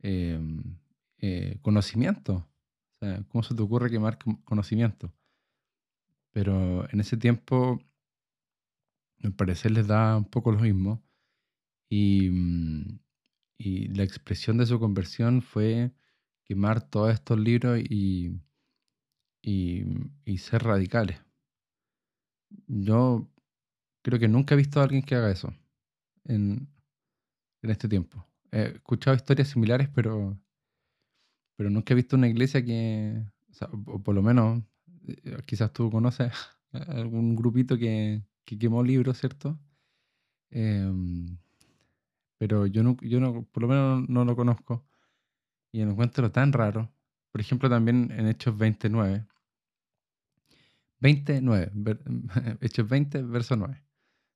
Em, 0.02 0.78
eh, 1.18 1.59
conocimiento. 1.62 2.49
O 2.92 2.94
sea, 2.99 3.25
¿cómo 3.28 3.42
se 3.44 3.54
te 3.54 3.62
ocurre 3.62 3.90
quemar 3.90 4.18
conocimiento? 4.44 5.12
Pero 6.32 6.88
en 6.90 7.00
ese 7.00 7.16
tiempo, 7.16 7.78
al 9.23 9.32
parecer 9.35 9.71
les 9.71 9.87
da 9.87 10.16
un 10.16 10.25
poco 10.25 10.52
lo 10.52 10.59
mismo. 10.61 11.02
Y, 11.90 12.30
mm, 12.30 13.00
y 13.59 13.88
la 13.88 14.04
expresión 14.04 14.59
de 14.59 14.66
su 14.66 14.80
conversión 14.80 15.42
fue 15.42 15.92
quemar 16.45 16.89
todos 16.89 17.13
estos 17.13 17.39
libros 17.39 17.81
y, 17.81 18.41
y, 19.43 20.39
ser 20.39 20.63
radicales. 20.63 21.21
Yo 22.67 23.29
creo 24.03 24.19
que 24.19 24.29
nunca 24.29 24.55
he 24.55 24.59
visto 24.59 24.81
a 24.81 24.85
alguien 24.85 25.03
que 25.03 25.15
haga 25.15 25.31
eso 25.31 25.53
en, 26.25 26.69
en 27.63 27.71
este 27.71 27.89
tiempo. 27.89 28.27
He 28.51 28.75
escuchado 28.75 29.17
historias 29.17 29.49
similares, 29.49 29.89
pero, 29.95 30.39
pero 31.57 31.71
nunca 31.71 31.95
he 31.95 31.97
visto 31.97 32.17
una 32.17 32.29
iglesia 32.29 32.65
que, 32.65 33.25
o, 33.87 34.03
por 34.03 34.15
lo 34.15 34.23
menos, 34.23 34.63
eh, 35.07 35.39
quizás 35.47 35.73
tú 35.73 35.91
conoces 35.91 36.33
algún 36.73 37.37
grupito 37.37 37.79
que, 37.79 38.23
que 38.45 38.59
quemó 38.59 38.83
libros, 38.83 39.19
¿cierto? 39.19 39.59
Em, 40.51 41.39
pero 42.39 42.67
yo 42.67 42.83
no, 42.83 42.97
yo 43.01 43.21
no, 43.21 43.45
por 43.45 43.63
lo 43.63 43.69
menos 43.69 44.09
no 44.09 44.25
lo 44.25 44.37
conozco 44.37 44.85
y 45.73 45.83
lo 45.85 45.93
encuentro 45.93 46.31
tan 46.31 46.52
raro. 46.52 46.93
Por 47.33 47.41
ejemplo, 47.41 47.69
también 47.71 48.12
en 48.12 48.29
Hechos 48.29 48.57
29. 48.57 49.26
29, 51.00 51.73
Hechos 52.61 52.88
20, 52.88 53.23
verso 53.23 53.57
9. 53.57 53.83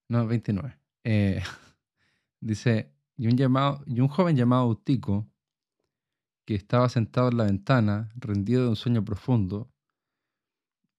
No, 0.09 0.27
29. 0.27 0.79
Eh, 1.05 1.43
dice, 2.41 2.93
y 3.17 3.29
un, 3.29 3.37
llamado, 3.37 3.85
y 3.87 4.01
un 4.01 4.09
joven 4.09 4.35
llamado 4.35 4.67
Utico, 4.67 5.31
que 6.47 6.55
estaba 6.55 6.89
sentado 6.89 7.29
en 7.29 7.37
la 7.37 7.45
ventana, 7.45 8.11
rendido 8.17 8.63
de 8.63 8.69
un 8.71 8.77
sueño 8.77 9.05
profundo, 9.05 9.71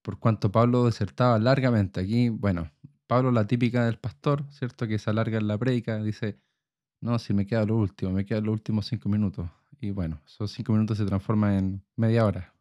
por 0.02 0.20
cuanto 0.20 0.52
Pablo 0.52 0.86
desertaba 0.86 1.40
largamente. 1.40 2.00
Aquí, 2.00 2.30
bueno, 2.30 2.72
Pablo 3.08 3.32
la 3.32 3.48
típica 3.48 3.86
del 3.86 3.98
pastor, 3.98 4.46
¿cierto? 4.52 4.88
Que 4.88 5.00
se 5.00 5.10
alarga 5.10 5.38
en 5.38 5.48
la 5.48 5.58
prédica, 5.58 6.02
dice, 6.02 6.40
no, 7.02 7.20
si 7.20 7.34
me 7.34 7.46
queda 7.46 7.66
lo 7.66 7.78
último, 7.78 8.12
me 8.12 8.26
quedan 8.26 8.46
los 8.46 8.54
últimos 8.54 8.88
cinco 8.88 9.10
minutos. 9.10 9.50
Y 9.80 9.92
bueno, 9.92 10.20
esos 10.26 10.52
cinco 10.52 10.74
minutos 10.74 10.98
se 10.98 11.06
transforman 11.06 11.54
en 11.54 11.84
media 11.96 12.26
hora. 12.26 12.54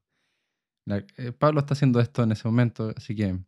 Eh, 0.87 1.33
Pablo 1.33 1.61
está 1.61 1.75
haciendo 1.75 2.01
esto 2.01 2.23
en 2.23 2.33
ese 2.33 2.47
momento, 2.47 2.93
así 2.97 3.17
que, 3.17 3.39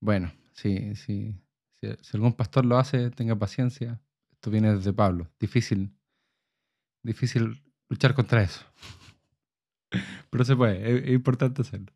bueno, 0.00 0.32
sí, 0.54 0.94
sí, 0.96 1.36
si, 1.80 2.16
algún 2.16 2.32
pastor 2.32 2.64
lo 2.64 2.78
hace, 2.78 3.10
tenga 3.10 3.36
paciencia. 3.36 4.00
Esto 4.32 4.50
viene 4.50 4.74
desde 4.74 4.92
Pablo. 4.92 5.30
Difícil, 5.38 5.92
difícil 7.02 7.62
luchar 7.88 8.14
contra 8.14 8.42
eso. 8.42 8.64
Pero 10.30 10.44
se 10.44 10.56
puede, 10.56 11.08
es, 11.08 11.14
importante 11.14 11.62
hacerlo. 11.62 11.92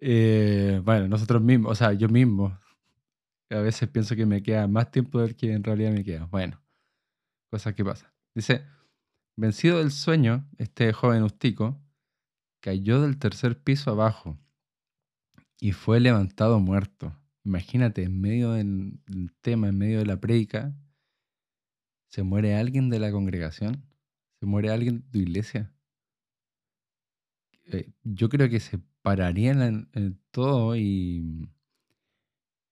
Eh, 0.00 0.80
bueno, 0.84 1.08
nosotros 1.08 1.42
mismos, 1.42 1.72
o 1.72 1.74
sea, 1.74 1.92
yo 1.92 2.08
mismo, 2.08 2.58
a 3.50 3.58
veces 3.58 3.88
pienso 3.88 4.16
que 4.16 4.26
me 4.26 4.42
queda 4.42 4.66
más 4.68 4.90
tiempo 4.90 5.20
del 5.20 5.36
que 5.36 5.52
en 5.52 5.64
realidad 5.64 5.92
me 5.92 6.04
queda. 6.04 6.26
Bueno, 6.26 6.63
cosas 7.54 7.74
que 7.76 7.84
pasan. 7.84 8.10
Dice, 8.34 8.66
vencido 9.36 9.78
del 9.78 9.92
sueño, 9.92 10.44
este 10.58 10.92
joven 10.92 11.22
Ustico 11.22 11.80
cayó 12.60 13.00
del 13.00 13.16
tercer 13.16 13.62
piso 13.62 13.92
abajo 13.92 14.36
y 15.60 15.70
fue 15.70 16.00
levantado 16.00 16.58
muerto. 16.58 17.16
Imagínate, 17.44 18.02
en 18.02 18.20
medio 18.20 18.54
del 18.54 18.98
tema, 19.40 19.68
en 19.68 19.78
medio 19.78 20.00
de 20.00 20.06
la 20.06 20.18
prédica, 20.18 20.74
se 22.08 22.24
muere 22.24 22.56
alguien 22.56 22.90
de 22.90 22.98
la 22.98 23.12
congregación, 23.12 23.84
se 24.40 24.46
muere 24.46 24.70
alguien 24.70 25.02
de 25.02 25.10
tu 25.12 25.18
iglesia. 25.18 25.72
Eh, 27.66 27.92
yo 28.02 28.28
creo 28.28 28.48
que 28.48 28.58
se 28.58 28.80
pararían 29.02 29.88
en, 29.92 30.18
todo 30.32 30.74
y, 30.74 31.48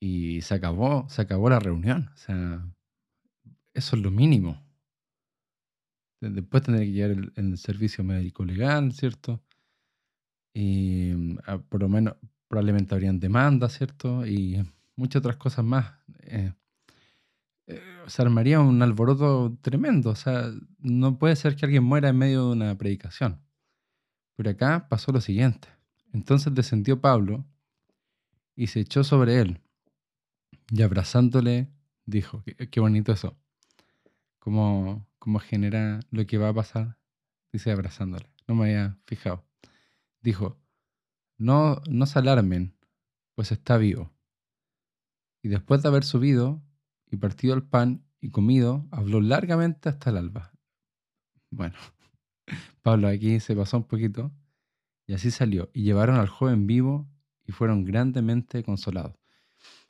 y 0.01 0.41
se 0.41 0.55
acabó, 0.55 1.09
se 1.09 1.23
acabó 1.23 1.49
la 1.51 1.61
reunión. 1.61 2.11
O 2.15 2.17
sea, 2.17 2.67
eso 3.75 3.97
es 3.97 4.03
lo 4.03 4.11
mínimo. 4.11 4.72
Después 6.31 6.63
tener 6.63 6.81
que 6.81 6.93
llegar 6.93 7.11
el, 7.11 7.33
el 7.37 7.59
servicio 7.59 8.05
médico 8.05 8.45
legal, 8.45 8.93
¿cierto? 8.93 9.43
Y 10.55 11.37
ah, 11.47 11.59
por 11.59 11.81
lo 11.81 11.89
menos 11.89 12.15
probablemente 12.49 12.95
habrían 12.95 13.19
demandas, 13.19 13.77
¿cierto? 13.79 14.27
Y 14.27 14.63
muchas 14.97 15.21
otras 15.21 15.37
cosas 15.37 15.65
más. 15.65 15.93
Eh, 16.21 16.53
eh, 17.67 17.83
se 18.07 18.23
armaría 18.23 18.61
un 18.61 18.83
alboroto 18.83 19.57
tremendo. 19.63 20.11
O 20.11 20.15
sea, 20.15 20.51
no 20.79 21.19
puede 21.19 21.37
ser 21.37 21.57
que 21.57 21.65
alguien 21.65 21.85
muera 21.85 22.11
en 22.11 22.19
medio 22.19 22.47
de 22.47 22.53
una 22.53 22.77
predicación. 22.77 23.41
Pero 24.37 24.51
acá 24.51 24.87
pasó 24.89 25.13
lo 25.13 25.21
siguiente. 25.21 25.69
Entonces 26.13 26.55
descendió 26.55 27.01
Pablo 27.01 27.47
y 28.55 28.67
se 28.67 28.81
echó 28.81 29.03
sobre 29.05 29.41
él. 29.41 29.61
Y 30.71 30.83
abrazándole, 30.83 31.69
dijo, 32.05 32.45
qué, 32.71 32.81
bonito 32.81 33.13
eso. 33.13 33.37
Cómo, 34.43 35.09
cómo 35.21 35.39
genera 35.39 36.01
lo 36.11 36.27
que 36.27 36.37
va 36.37 36.49
a 36.49 36.53
pasar. 36.53 36.99
Dice 37.53 37.71
abrazándole. 37.71 38.29
No 38.49 38.57
me 38.57 38.65
había 38.65 38.99
fijado. 39.07 39.47
Dijo, 40.21 40.61
no, 41.39 41.81
no 41.89 42.07
se 42.07 42.19
alarmen, 42.19 42.77
pues 43.37 43.53
está 43.53 43.77
vivo. 43.77 44.11
Y 45.45 45.49
después 45.49 45.83
de 45.83 45.91
haber 45.91 46.03
subido 46.03 46.61
y 47.09 47.19
partido 47.19 47.55
el 47.55 47.63
pan 47.63 48.05
y 48.21 48.31
comido, 48.31 48.89
habló 48.91 49.21
largamente 49.21 49.89
hasta 49.89 50.11
el 50.11 50.17
alba. 50.17 50.53
Bueno, 51.51 51.77
Pablo 52.83 53.07
aquí 53.07 53.39
se 53.39 53.55
pasó 53.55 53.77
un 53.77 53.85
poquito 53.85 54.33
y 55.07 55.15
así 55.15 55.31
salió. 55.31 55.71
Y 55.73 55.85
llevaron 55.85 56.17
al 56.17 56.29
joven 56.29 56.67
vivo 56.67 57.09
y 57.47 57.53
fueron 57.53 57.85
grandemente 57.85 58.65
consolados. 58.65 59.15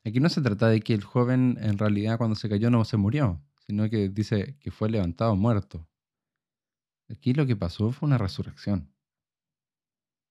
Aquí 0.04 0.20
no 0.20 0.28
se 0.28 0.42
trata 0.42 0.68
de 0.68 0.80
que 0.80 0.92
el 0.92 1.04
joven 1.04 1.56
en 1.62 1.78
realidad 1.78 2.18
cuando 2.18 2.36
se 2.36 2.50
cayó 2.50 2.68
no 2.68 2.84
se 2.84 2.98
murió, 2.98 3.42
sino 3.72 3.88
que 3.88 4.10
dice 4.10 4.58
que 4.60 4.70
fue 4.70 4.90
levantado 4.90 5.34
muerto. 5.34 5.88
Aquí 7.08 7.32
lo 7.32 7.46
que 7.46 7.56
pasó 7.56 7.90
fue 7.90 8.06
una 8.06 8.18
resurrección. 8.18 8.92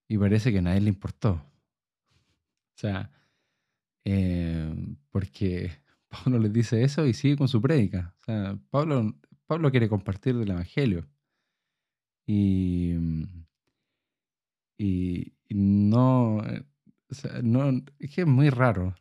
Y 0.07 0.15
parece 0.19 0.51
que 0.51 0.59
a 0.59 0.61
nadie 0.61 0.81
le 0.81 0.89
importó. 0.89 1.41
O 2.73 2.77
sea, 2.81 3.11
eh, 4.05 4.73
porque 5.09 5.71
Pablo 6.09 6.39
les 6.39 6.53
dice 6.53 6.83
eso 6.83 7.05
y 7.05 7.13
sigue 7.13 7.35
con 7.35 7.47
su 7.47 7.61
prédica. 7.61 8.15
O 8.21 8.23
sea, 8.25 8.59
Pablo, 8.69 9.15
Pablo 9.45 9.71
quiere 9.71 9.89
compartir 9.89 10.37
del 10.37 10.51
Evangelio. 10.51 11.07
Y, 12.27 12.93
y, 14.77 15.33
no, 15.49 16.37
o 16.37 17.13
sea, 17.13 17.41
no, 17.43 17.69
es 17.99 18.11
que 18.15 18.21
es 18.21 18.27
muy 18.27 18.49
raro. 18.49 18.95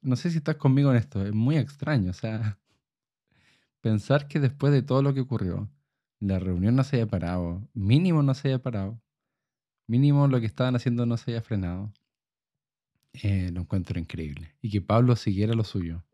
No 0.00 0.16
sé 0.16 0.30
si 0.30 0.38
estás 0.38 0.56
conmigo 0.56 0.90
en 0.92 0.96
esto, 0.96 1.24
es 1.24 1.32
muy 1.32 1.56
extraño. 1.56 2.10
O 2.10 2.14
sea, 2.14 2.58
pensar 3.80 4.28
que 4.28 4.40
después 4.40 4.72
de 4.72 4.82
todo 4.82 5.02
lo 5.02 5.14
que 5.14 5.20
ocurrió, 5.20 5.70
la 6.20 6.38
reunión 6.38 6.76
no 6.76 6.84
se 6.84 6.96
haya 6.96 7.06
parado, 7.06 7.68
mínimo 7.74 8.22
no 8.22 8.34
se 8.34 8.48
haya 8.48 8.62
parado, 8.62 9.00
mínimo 9.86 10.28
lo 10.28 10.40
que 10.40 10.46
estaban 10.46 10.76
haciendo 10.76 11.06
no 11.06 11.16
se 11.16 11.32
haya 11.32 11.42
frenado, 11.42 11.92
eh, 13.12 13.50
lo 13.52 13.62
encuentro 13.62 13.98
increíble. 13.98 14.56
Y 14.60 14.70
que 14.70 14.80
Pablo 14.80 15.16
siguiera 15.16 15.54
lo 15.54 15.64
suyo. 15.64 16.04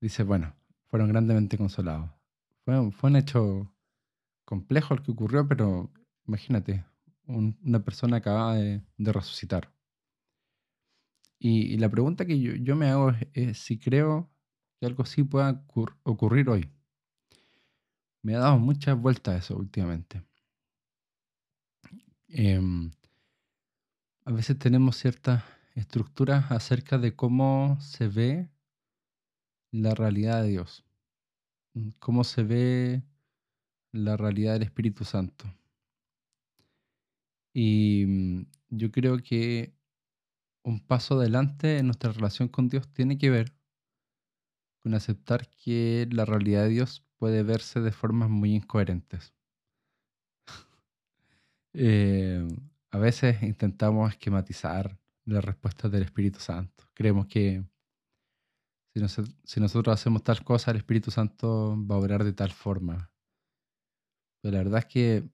Dice, 0.00 0.22
bueno, 0.22 0.54
fueron 0.86 1.08
grandemente 1.08 1.58
consolados. 1.58 2.10
Fue, 2.64 2.92
fue 2.92 3.10
un 3.10 3.16
hecho 3.16 3.74
complejo 4.44 4.94
el 4.94 5.02
que 5.02 5.12
ocurrió, 5.12 5.48
pero 5.48 5.90
imagínate, 6.26 6.84
una 7.26 7.84
persona 7.84 8.18
acaba 8.18 8.56
de, 8.56 8.82
resucitar. 8.98 9.72
Y, 11.38 11.76
la 11.78 11.88
pregunta 11.88 12.24
que 12.26 12.38
yo, 12.40 12.76
me 12.76 12.88
hago 12.88 13.12
es, 13.32 13.58
si 13.58 13.78
creo 13.78 14.30
que 14.84 14.88
algo 14.88 15.02
así 15.02 15.22
pueda 15.22 15.64
ocurrir 16.02 16.50
hoy. 16.50 16.70
Me 18.22 18.34
ha 18.34 18.38
dado 18.38 18.58
muchas 18.58 19.00
vueltas 19.00 19.44
eso 19.44 19.56
últimamente. 19.56 20.22
Em, 22.28 22.90
a 24.26 24.32
veces 24.32 24.58
tenemos 24.58 24.96
ciertas 24.96 25.42
estructuras 25.74 26.50
acerca 26.50 26.98
de 26.98 27.16
cómo 27.16 27.78
se 27.80 28.08
ve 28.08 28.50
la 29.70 29.94
realidad 29.94 30.42
de 30.42 30.48
Dios, 30.50 30.84
cómo 31.98 32.22
se 32.22 32.42
ve 32.42 33.02
la 33.90 34.18
realidad 34.18 34.52
del 34.52 34.64
Espíritu 34.64 35.04
Santo. 35.04 35.46
Y 37.54 38.04
mm, 38.06 38.46
yo 38.68 38.90
creo 38.90 39.16
que 39.18 39.74
un 40.62 40.80
paso 40.80 41.18
adelante 41.18 41.78
en 41.78 41.86
nuestra 41.86 42.12
relación 42.12 42.48
con 42.48 42.68
Dios 42.68 42.86
tiene 42.92 43.16
que 43.16 43.30
ver 43.30 43.54
con 44.84 44.94
aceptar 44.94 45.48
que 45.48 46.06
la 46.12 46.26
realidad 46.26 46.64
de 46.64 46.68
Dios 46.68 47.02
puede 47.16 47.42
verse 47.42 47.80
de 47.80 47.90
formas 47.90 48.28
muy 48.30 48.54
incoherentes. 48.54 49.34
Eh, 51.76 52.46
a 52.92 52.98
veces 52.98 53.42
intentamos 53.42 54.12
esquematizar 54.12 54.96
las 55.24 55.44
respuestas 55.44 55.90
del 55.90 56.04
Espíritu 56.04 56.38
Santo. 56.38 56.84
Creemos 56.94 57.26
que 57.26 57.64
si, 58.94 59.58
nosotros 59.60 59.92
hacemos 59.92 60.22
tal 60.22 60.44
cosa, 60.44 60.70
el 60.70 60.76
Espíritu 60.76 61.10
Santo 61.10 61.76
va 61.84 61.96
a 61.96 61.98
obrar 61.98 62.22
de 62.22 62.32
tal 62.32 62.52
forma. 62.52 63.10
Pero 64.40 64.52
la 64.52 64.58
verdad 64.62 64.78
es 64.78 64.86
que 64.86 65.28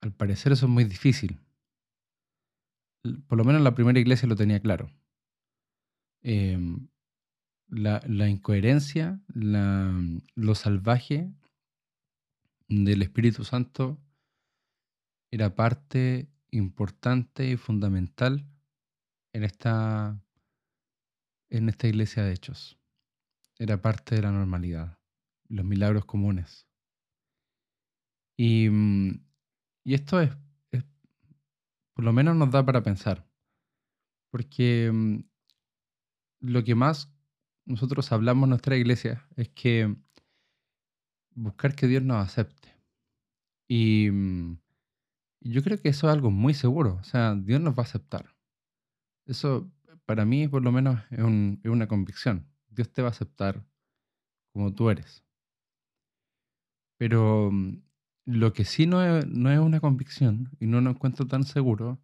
al 0.00 0.12
parecer 0.12 0.52
eso 0.52 0.66
es 0.66 0.72
muy 0.72 0.84
difícil. 0.84 1.40
Por 3.26 3.36
lo 3.36 3.44
menos 3.44 3.62
la 3.62 3.74
primera 3.74 3.98
iglesia 3.98 4.28
lo 4.28 4.36
tenía 4.36 4.60
claro. 4.60 4.88
Em, 6.22 6.86
la, 7.72 8.28
incoherencia, 8.28 9.20
lo 9.34 10.54
salvaje 10.54 11.32
del 12.68 13.02
Espíritu 13.02 13.44
Santo 13.44 13.98
era 15.30 15.54
parte 15.54 16.30
importante 16.50 17.48
y 17.48 17.56
fundamental 17.56 18.46
en 19.32 19.44
esta, 19.44 20.22
en 21.48 21.70
esta 21.70 21.88
iglesia 21.88 22.24
de 22.24 22.32
hechos. 22.34 22.78
Era 23.58 23.80
parte 23.80 24.16
de 24.16 24.22
la 24.22 24.32
normalidad, 24.32 24.98
los 25.48 25.64
milagros 25.64 26.04
comunes. 26.04 26.68
Y, 28.36 28.68
mm, 28.68 29.24
y 29.84 29.94
esto 29.94 30.20
es, 30.20 30.36
por 31.94 32.04
lo 32.04 32.12
menos 32.12 32.36
nos 32.36 32.50
da 32.50 32.64
para 32.66 32.82
pensar, 32.82 33.26
porque 34.30 34.90
mm, 34.92 35.20
lo 36.40 36.64
que 36.64 36.74
más 36.74 37.10
nosotros 37.64 38.10
hablamos 38.12 38.44
en 38.44 38.50
nuestra 38.50 38.76
iglesia 38.76 39.26
es 39.36 39.48
que 39.50 39.94
buscar 41.34 41.74
que 41.74 41.86
Dios 41.86 42.02
nos 42.02 42.24
acepte. 42.24 42.68
Y 43.68 44.10
mm, 44.10 44.58
yo 45.40 45.62
creo 45.62 45.80
que 45.80 45.88
eso 45.88 46.08
es 46.08 46.12
algo 46.12 46.30
muy 46.30 46.54
seguro, 46.54 46.98
o 47.00 47.04
sea, 47.04 47.34
Dios 47.34 47.60
nos 47.60 47.74
va 47.74 47.82
a 47.82 47.86
aceptar. 47.86 48.34
Eso 49.26 49.70
para 50.06 50.24
mí 50.24 50.48
por 50.48 50.62
lo 50.62 50.72
menos 50.72 51.00
es, 51.10 51.20
una 51.20 51.88
convicción. 51.88 52.48
Dios 52.68 52.92
te 52.92 53.02
va 53.02 53.08
a 53.08 53.12
aceptar 53.12 53.64
como 54.52 54.74
tú 54.74 54.90
eres. 54.90 55.24
Pero 56.98 57.50
mm, 57.52 57.82
lo 58.26 58.52
que 58.52 58.64
sí 58.64 58.86
no 58.86 59.04
es, 59.04 59.26
no 59.26 59.50
es 59.50 59.58
una 59.58 59.80
convicción 59.80 60.50
y 60.60 60.66
no 60.66 60.80
lo 60.80 60.90
encuentro 60.90 61.26
tan 61.26 61.44
seguro 61.44 62.00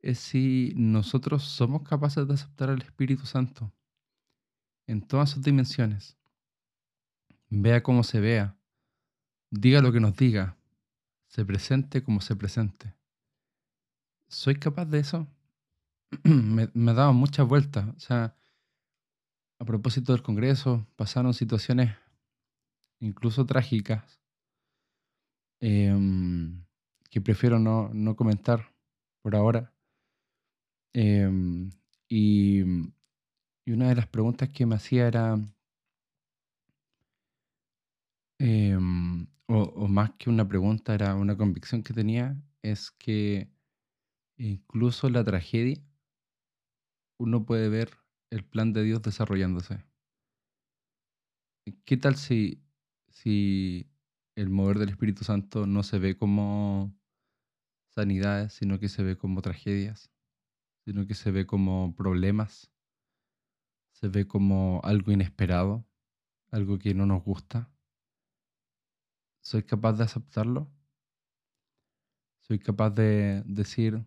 es 0.00 0.18
si 0.18 0.72
nosotros 0.76 1.44
somos 1.44 1.82
capaces 1.82 2.28
de 2.28 2.34
aceptar 2.34 2.70
al 2.70 2.82
Espíritu 2.82 3.24
Santo 3.26 3.72
en 4.94 5.02
todas 5.02 5.30
sus 5.30 5.42
dimensiones. 5.42 6.16
Vea 7.50 7.82
como 7.82 8.04
se 8.04 8.20
vea, 8.20 8.56
diga 9.50 9.80
lo 9.80 9.92
que 9.92 10.00
nos 10.00 10.16
diga, 10.16 10.56
se 11.26 11.44
presente 11.44 12.02
como 12.02 12.20
se 12.20 12.36
presente. 12.36 12.94
¿Soy 14.28 14.54
capaz 14.54 14.86
de 14.86 15.00
eso? 15.00 15.26
me, 16.24 16.70
me 16.72 16.94
dado 16.94 17.12
muchas 17.12 17.46
vueltas. 17.46 17.88
O 17.96 18.00
sea, 18.00 18.36
a 19.58 19.64
propósito 19.64 20.12
del 20.12 20.22
Congreso, 20.22 20.86
pasaron 20.96 21.34
situaciones 21.34 21.96
incluso 23.00 23.44
trágicas 23.46 24.20
em, 25.60 26.64
que 27.10 27.20
prefiero 27.20 27.58
no, 27.58 27.90
no, 27.92 28.14
comentar 28.14 28.72
por 29.22 29.34
ahora. 29.34 29.72
Em, 30.92 31.70
y, 32.08 32.62
y, 33.64 33.72
una 33.72 33.88
de 33.88 33.96
las 33.96 34.06
preguntas 34.06 34.48
que 34.50 34.66
me 34.66 34.76
hacía 34.76 35.06
era, 35.08 35.36
em, 38.38 39.26
o, 39.48 39.62
o, 39.62 39.88
más 39.88 40.12
que 40.18 40.30
una 40.30 40.46
pregunta, 40.46 40.94
era 40.94 41.14
una 41.14 41.36
convicción 41.36 41.82
que 41.82 41.94
tenía, 41.94 42.36
es 42.62 42.90
que 42.90 43.50
incluso 44.38 45.08
la 45.10 45.24
tragedia 45.24 45.82
uno 47.18 47.44
puede 47.46 47.68
ver 47.68 47.90
el 48.30 48.44
plan 48.44 48.72
de 48.72 48.82
Dios 48.82 49.02
desarrollándose. 49.02 49.84
¿Qué 51.84 51.96
tal 51.96 52.16
si, 52.16 52.62
si 53.08 53.88
el 54.36 54.50
mover 54.50 54.78
del 54.78 54.90
Espíritu 54.90 55.24
Santo 55.24 55.66
no 55.66 55.82
se 55.82 55.98
ve 55.98 56.16
como 56.16 56.94
sanidades, 57.94 58.52
sino 58.52 58.78
que 58.78 58.88
se 58.88 59.02
ve 59.02 59.16
como 59.16 59.40
tragedias, 59.40 60.10
sino 60.84 61.06
que 61.06 61.14
se 61.14 61.30
ve 61.30 61.46
como 61.46 61.94
problemas, 61.94 62.73
se 64.04 64.10
ve 64.10 64.26
como 64.26 64.82
algo 64.84 65.12
inesperado, 65.12 65.82
algo 66.50 66.78
que 66.78 66.92
no 66.92 67.06
nos 67.06 67.24
gusta? 67.24 67.70
¿Soy 69.40 69.62
capaz 69.62 69.94
de 69.94 70.04
aceptarlo? 70.04 70.70
¿Soy 72.40 72.58
capaz 72.58 72.90
de 72.90 73.42
decir, 73.46 74.04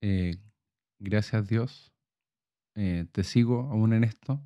eh, 0.00 0.38
gracias 0.98 1.46
Dios, 1.48 1.92
eh, 2.76 3.06
te 3.12 3.24
sigo 3.24 3.68
aún 3.70 3.92
en 3.92 4.04
esto. 4.04 4.40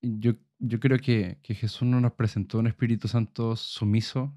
Yo, 0.00 0.34
yo 0.60 0.78
creo 0.78 0.98
que, 1.00 1.40
que 1.42 1.56
Jesús 1.56 1.88
no 1.88 2.00
nos 2.00 2.12
presentó 2.12 2.60
un 2.60 2.68
Espíritu 2.68 3.08
Santo 3.08 3.56
sumiso 3.56 4.32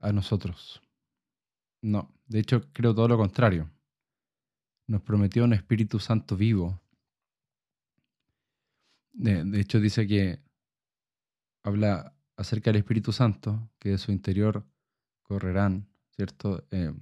a 0.00 0.10
nosotros. 0.10 0.82
No, 1.82 2.12
de 2.26 2.40
hecho 2.40 2.72
creo 2.72 2.92
todo 2.96 3.06
lo 3.06 3.16
contrario. 3.16 3.70
Nos 4.86 5.02
prometió 5.02 5.44
un 5.44 5.52
Espíritu 5.52 5.98
Santo 5.98 6.36
vivo. 6.36 6.80
De, 9.12 9.60
hecho 9.60 9.80
dice 9.80 10.06
que 10.06 10.40
habla 11.62 12.14
acerca 12.36 12.70
del 12.70 12.80
Espíritu 12.80 13.12
Santo, 13.12 13.70
que 13.78 13.90
de 13.90 13.98
su 13.98 14.10
interior 14.10 14.66
correrán, 15.22 15.88
¿cierto? 16.16 16.66
Eh, 16.70 16.92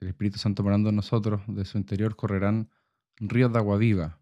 el 0.00 0.08
Espíritu 0.08 0.38
Santo 0.38 0.62
morando 0.62 0.88
en 0.88 0.96
nosotros, 0.96 1.42
de 1.46 1.64
su 1.64 1.78
interior 1.78 2.16
correrán 2.16 2.70
ríos 3.16 3.52
de 3.52 3.58
agua 3.58 3.78
viva. 3.78 4.18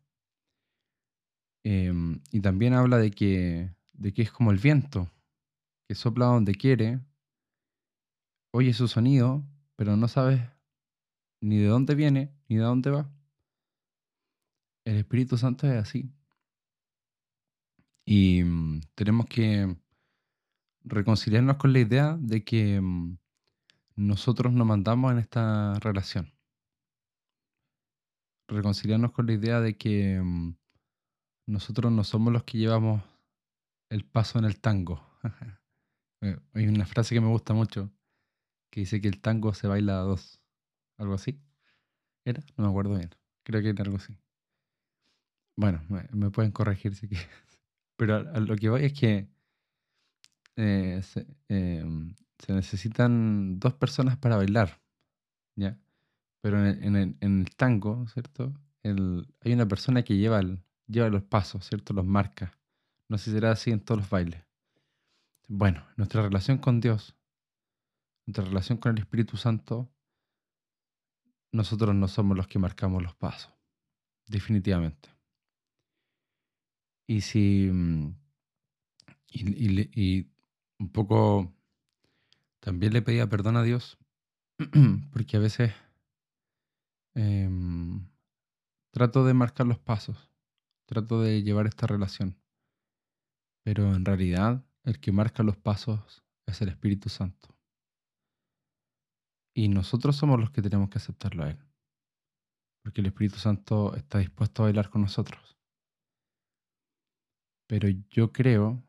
Em, 1.63 2.21
y 2.31 2.41
también 2.41 2.75
habla 2.75 2.99
de 2.99 3.11
que, 3.11 3.75
de 3.93 4.13
que 4.13 4.23
es 4.23 4.33
como 4.33 4.51
el 4.51 4.59
viento, 4.59 5.11
que 5.87 5.95
sopla 5.95 6.27
donde 6.27 6.55
quiere, 6.55 7.01
oye 8.53 8.73
su 8.73 8.89
sonido, 8.89 9.45
pero 9.77 9.97
no 9.97 10.09
sabes 10.09 10.41
ni 11.41 11.59
de 11.59 11.67
dónde 11.67 11.95
viene 11.95 12.33
ni 12.49 12.57
de 12.57 12.63
dónde 12.63 12.91
va. 12.91 13.11
El 14.85 14.97
Espíritu 14.97 15.37
Santo 15.39 15.67
es 15.67 15.77
así. 15.77 16.11
Y 18.05 18.43
mm, 18.43 18.81
tenemos 18.95 19.27
que 19.27 19.77
reconciliarnos 20.83 21.57
con 21.57 21.73
la 21.73 21.81
idea 21.81 22.17
de 22.19 22.45
que 22.45 22.81
mm, 22.81 23.19
nosotros 23.97 24.53
nos 24.53 24.67
mandamos 24.67 25.13
en 25.13 25.19
esta 25.19 25.75
relación. 25.81 26.33
Reconciliarnos 28.49 29.13
con 29.13 29.27
la 29.27 29.35
idea 29.35 29.61
de 29.61 29.77
que 29.77 30.21
mm, 30.21 30.57
nosotros 31.47 31.93
no 31.93 32.05
somos 32.05 32.33
los 32.33 32.45
que 32.45 32.59
llevamos 32.59 33.03
el 33.91 34.05
paso 34.05 34.39
en 34.39 34.45
el 34.45 34.61
tango. 34.61 35.07
Eh, 36.23 36.39
hay 36.53 36.67
una 36.69 36.85
frase 36.85 37.15
que 37.15 37.21
me 37.23 37.29
gusta 37.29 37.55
mucho 37.55 37.91
que 38.71 38.81
dice 38.81 39.01
que 39.01 39.09
el 39.09 39.21
tango 39.21 39.53
se 39.55 39.67
baila 39.67 40.01
a 40.01 40.03
dos. 40.03 40.40
¿Algo 41.01 41.15
así? 41.15 41.41
¿Era? 42.27 42.43
No 42.59 42.65
me 42.65 42.71
acuerdo 42.71 42.95
bien. 42.95 43.11
Creo 43.43 43.63
que 43.63 43.71
era 43.71 43.83
algo 43.83 43.97
así. 43.97 44.15
Bueno, 45.57 45.83
me, 45.89 46.31
pueden 46.31 46.53
corregir 46.53 46.95
si 46.95 47.09
quieren. 47.09 47.27
Pero 47.97 48.17
a, 48.17 48.39
lo 48.41 48.55
que 48.57 48.69
voy 48.69 48.85
es 48.85 48.93
que 48.93 49.27
eh, 50.57 51.01
em, 51.49 52.15
se 52.39 52.53
necesitan 52.53 53.59
dos 53.59 53.75
personas 53.75 54.19
para 54.19 54.37
bailar, 54.37 54.83
¿ya? 55.57 55.79
Pero 56.43 56.67
en 56.67 56.97
el, 56.97 57.51
tango, 57.57 58.07
¿cierto? 58.09 58.55
hay 58.83 59.53
una 59.53 59.69
persona 59.69 60.03
que 60.03 60.17
lleva, 60.17 60.41
lleva 60.87 61.09
los 61.11 61.23
pasos, 61.23 61.67
¿cierto? 61.67 61.93
Los 61.93 62.07
marca. 62.07 62.59
No 63.09 63.19
sé 63.19 63.27
si 63.27 63.33
será 63.33 63.53
así 63.53 63.71
en 63.71 63.81
todos 63.81 64.01
los 64.01 64.11
bailes. 64.11 64.43
Bueno, 65.49 65.85
nuestra 65.97 66.23
relación 66.23 66.59
con 66.59 66.81
Dios, 66.81 67.15
nuestra 68.27 68.45
relación 68.45 68.79
con 68.79 68.93
el 68.93 69.03
Espíritu 69.03 69.37
Santo, 69.37 69.91
nosotros 71.53 71.95
no 71.95 72.09
somos 72.09 72.37
los 72.37 72.47
que 72.47 72.59
marcamos 72.59 73.03
los 73.03 73.15
pasos, 73.15 73.53
definitivamente. 74.27 75.09
Y 77.07 77.21
si... 77.23 77.71
Mm, 77.71 78.15
y 79.33 80.29
un 80.81 80.89
poco 80.89 81.55
también 82.61 82.93
le 82.93 83.03
pedía 83.03 83.29
perdón 83.29 83.57
a 83.57 83.63
Dios 83.63 83.99
porque 85.13 85.37
a 85.37 85.41
veces 85.41 85.73
em, 87.15 88.09
trato 88.91 89.25
de 89.25 89.35
marcar 89.35 89.67
los 89.67 89.79
pasos, 89.79 90.31
trato 90.87 91.21
de 91.21 91.43
llevar 91.43 91.67
esta 91.67 91.87
relación, 91.87 92.37
pero 93.63 93.95
en 93.95 94.05
realidad 94.05 94.65
el 94.85 95.01
que 95.01 95.13
marca 95.13 95.43
los 95.43 95.57
pasos 95.57 96.23
es 96.47 96.61
el 96.63 96.69
Espíritu 96.69 97.09
Santo. 97.09 97.57
Y 99.55 99.69
nosotros 99.69 100.17
somos 100.17 100.39
los 100.39 100.51
que 100.51 100.63
tenemos 100.63 100.91
que 100.91 100.99
aceptarlo 100.99 101.45
a 101.45 101.51
Él, 101.51 101.59
porque 102.83 103.01
el 103.01 103.09
Espíritu 103.09 103.37
Santo 103.37 103.95
está 103.97 104.19
dispuesto 104.19 104.63
a 104.63 104.67
bailar 104.67 104.91
con 104.91 105.03
nosotros. 105.03 105.59
Pero 107.67 107.89
yo 108.11 108.33
creo 108.33 108.83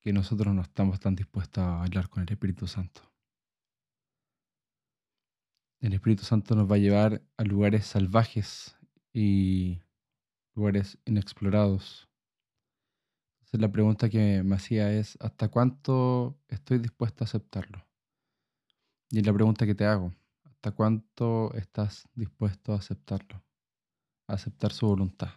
que 0.00 0.12
nosotros 0.12 0.54
no 0.54 0.62
estamos 0.62 0.98
tan 1.00 1.14
dispuestos 1.14 1.62
a 1.62 1.82
hablar 1.82 2.08
con 2.08 2.22
el 2.22 2.30
Espíritu 2.30 2.66
Santo. 2.66 3.02
El 5.80 5.94
Espíritu 5.94 6.24
Santo 6.24 6.54
nos 6.54 6.70
va 6.70 6.76
a 6.76 6.78
llevar 6.78 7.22
a 7.36 7.44
lugares 7.44 7.86
salvajes 7.86 8.76
y 9.12 9.80
lugares 10.54 10.98
inexplorados. 11.04 12.08
Entonces 13.40 13.60
la 13.60 13.72
pregunta 13.72 14.08
que 14.08 14.42
me 14.42 14.56
hacía 14.56 14.92
es, 14.92 15.18
¿hasta 15.20 15.48
cuánto 15.48 16.38
estoy 16.48 16.78
dispuesto 16.78 17.24
a 17.24 17.26
aceptarlo? 17.26 17.84
Y 19.14 19.20
la 19.20 19.34
pregunta 19.34 19.66
que 19.66 19.74
te 19.74 19.84
hago, 19.84 20.14
¿hasta 20.44 20.70
cuánto 20.70 21.52
estás 21.52 22.08
dispuesto 22.14 22.72
a 22.72 22.76
aceptarlo? 22.76 23.44
A 24.26 24.32
aceptar 24.32 24.72
su 24.72 24.86
voluntad. 24.86 25.28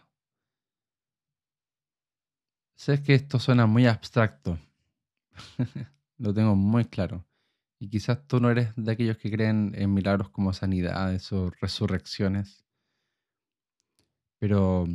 Sé 2.74 3.02
que 3.02 3.12
esto 3.12 3.38
suena 3.38 3.66
muy 3.66 3.86
abstracto. 3.86 4.58
Lo 6.16 6.32
tengo 6.32 6.56
muy 6.56 6.86
claro. 6.86 7.26
Y 7.78 7.90
quizás 7.90 8.26
tú 8.26 8.40
no 8.40 8.50
eres 8.50 8.72
de 8.76 8.92
aquellos 8.92 9.18
que 9.18 9.30
creen 9.30 9.72
en 9.74 9.92
milagros 9.92 10.30
como 10.30 10.54
sanidades 10.54 11.30
o 11.32 11.50
resurrecciones. 11.60 12.64
Pero 14.38 14.86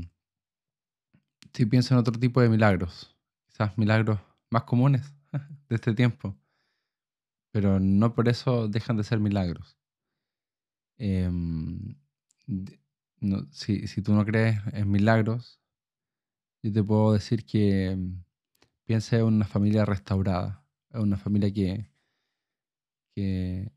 si 1.53 1.67
pienso 1.67 1.93
en 1.93 1.99
otro 1.99 2.19
tipo 2.19 2.41
de 2.41 2.49
milagros, 2.49 3.15
quizás 3.45 3.77
milagros 3.77 4.19
más 4.49 4.63
comunes 4.63 5.13
de 5.69 5.75
este 5.75 5.93
tiempo. 5.93 6.35
Pero 7.51 7.79
no 7.79 8.13
por 8.15 8.29
eso 8.29 8.67
dejan 8.67 8.97
de 8.97 9.03
ser 9.03 9.19
milagros. 9.19 9.77
Em, 10.97 11.95
si, 13.51 13.87
si, 13.87 14.01
tú 14.01 14.13
no 14.13 14.25
crees 14.25 14.59
en 14.73 14.89
milagros, 14.89 15.59
yo 16.63 16.71
te 16.71 16.83
puedo 16.83 17.13
decir 17.13 17.45
que 17.45 17.91
em, 17.91 18.23
piensa 18.85 19.17
en 19.17 19.25
una 19.25 19.45
familia 19.45 19.85
restaurada, 19.85 20.65
en 20.91 21.01
una 21.01 21.17
familia 21.17 21.51
que, 21.53 21.91
que, 23.15 23.71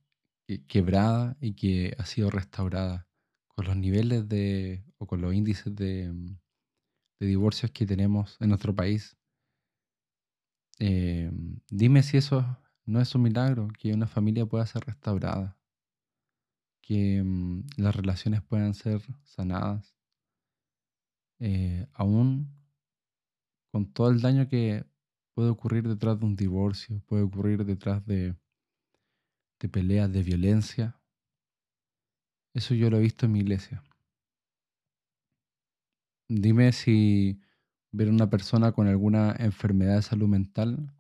quebrada 0.67 1.37
y 1.41 1.55
que 1.55 1.95
ha 1.99 2.07
sido 2.07 2.31
restaurada 2.31 3.09
con 3.49 3.67
los 3.67 3.77
niveles 3.77 4.29
de 4.29 4.85
o 4.99 5.07
con 5.07 5.21
los 5.21 5.35
índices 5.35 5.75
de, 5.75 6.05
em, 6.05 6.39
de 7.21 7.27
divorcios 7.27 7.71
que 7.73 7.87
tenemos 7.87 8.37
en 8.41 8.49
nuestro 8.51 8.75
país. 8.75 9.17
dime 11.71 12.03
si 12.03 12.17
eso 12.17 12.59
no 12.87 13.01
es 13.01 13.15
un 13.15 13.23
milagro, 13.23 13.69
que 13.79 13.93
una 13.93 14.07
familia 14.07 14.47
pueda 14.47 14.67
ser 14.67 14.85
restaurada 14.85 15.57
que 16.87 17.23
mm, 17.23 17.63
las 17.79 17.97
relaciones 17.97 18.43
puedan 18.43 18.75
ser 18.75 19.01
sanadas, 19.25 19.97
eh, 21.41 21.87
aún 21.95 22.49
con 23.73 23.93
todo 23.93 24.11
el 24.11 24.21
daño 24.21 24.49
que 24.49 24.85
puede 25.35 25.49
ocurrir 25.51 25.89
detrás 25.89 26.21
de 26.21 26.27
un 26.27 26.37
divorcio, 26.37 27.01
puede 27.07 27.23
ocurrir 27.23 27.65
detrás 27.65 28.05
de, 28.07 28.37
de 29.59 29.69
peleas, 29.69 30.13
de 30.13 30.23
violencia. 30.23 31.01
Eso 32.53 32.75
yo 32.75 32.89
lo 32.91 32.99
he 32.99 33.01
visto 33.01 33.27
en 33.27 33.33
mi 33.33 33.41
iglesia. 33.41 33.83
Dime 36.29 36.73
si 36.73 37.41
ver 37.91 38.09
a 38.09 38.13
una 38.13 38.31
persona 38.31 38.73
con 38.73 38.87
alguna 38.87 39.35
enfermedad 39.39 39.97
de 39.97 40.03
salud 40.03 40.29
mental 40.29 40.94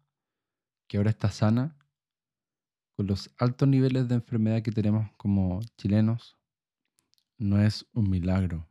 que 0.86 0.96
ahora 0.96 1.10
está 1.10 1.30
sana 1.30 1.76
con 2.96 3.06
los 3.06 3.30
altos 3.38 3.68
niveles 3.68 4.08
de 4.08 4.16
enfermedad 4.16 4.62
que 4.62 4.70
tenemos 4.70 5.10
como 5.16 5.60
chilenos, 5.76 6.36
no 7.38 7.60
es 7.60 7.86
un 7.92 8.08
milagro. 8.08 8.66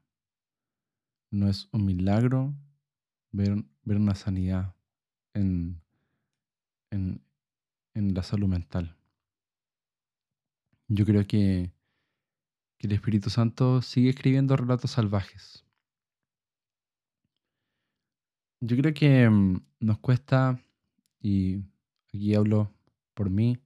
No 1.30 1.49
es 1.49 1.67
un 1.71 1.86
milagro 1.86 2.54
ver, 3.32 3.63
ver 3.84 3.97
una 3.97 4.15
sanidad 4.15 4.76
en, 5.34 5.82
en, 6.91 7.21
en, 7.95 8.13
la 8.13 8.23
salud 8.23 8.47
mental. 8.47 8.95
Yo 10.88 11.06
creo 11.06 11.26
que, 11.26 11.71
que 12.78 12.88
el 12.88 12.93
Espíritu 12.93 13.30
Santo 13.30 13.82
sigue 13.82 14.10
escribiendo 14.10 14.56
relatos 14.56 14.91
salvajes. 14.91 15.65
Yo 18.62 18.78
creo 18.78 18.93
que 18.93 19.28
mm, 19.30 19.65
nos 19.80 19.97
cuesta, 19.99 20.60
y 21.19 21.63
aquí 22.13 22.36
hablo 22.36 22.71
por 23.15 23.32
mí, 23.32 23.58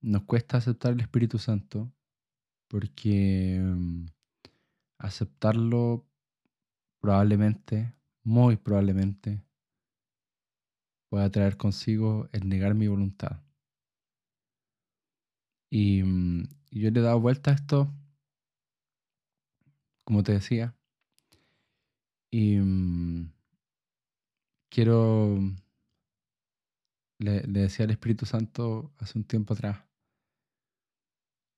nos 0.00 0.24
cuesta 0.24 0.56
aceptar 0.56 0.92
el 0.92 1.00
Espíritu 1.00 1.38
Santo 1.38 1.92
porque 2.68 3.60
mm, 3.62 4.06
aceptarlo 4.98 6.04
probablemente, 7.00 7.94
muy 8.24 8.56
probablemente, 8.56 9.40
pueda 11.08 11.30
traer 11.30 11.56
consigo 11.56 12.28
el 12.32 12.48
negar 12.48 12.74
mi 12.74 12.88
voluntad. 12.88 13.40
Y, 15.70 16.02
mm, 16.02 16.42
yo 16.72 16.90
le 16.90 17.00
he 17.00 17.02
dado 17.02 17.20
vuelta 17.20 17.52
a 17.52 17.54
esto, 17.54 17.88
como 20.04 20.22
te 20.24 20.32
decía, 20.32 20.74
y 22.30 22.56
mm, 22.58 23.32
quiero, 24.70 25.38
le 27.18 27.42
decía 27.42 27.84
al 27.84 27.90
Espíritu 27.90 28.26
Santo 28.26 28.92
hace 28.98 29.18
un 29.18 29.24
tiempo 29.24 29.54
atrás, 29.54 29.84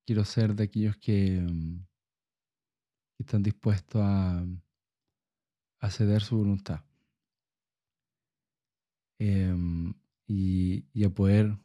quiero 0.06 0.24
ser 0.24 0.54
de 0.54 0.64
aquellos 0.64 0.96
que, 0.96 1.40
mm, 1.40 1.86
están 3.20 3.42
dispuestos 3.42 4.00
a, 4.02 4.44
a, 5.80 5.90
ceder 5.90 6.22
su 6.22 6.38
voluntad 6.38 6.82
em, 9.18 9.94
y, 10.26 11.04
a 11.04 11.10
poder 11.10 11.56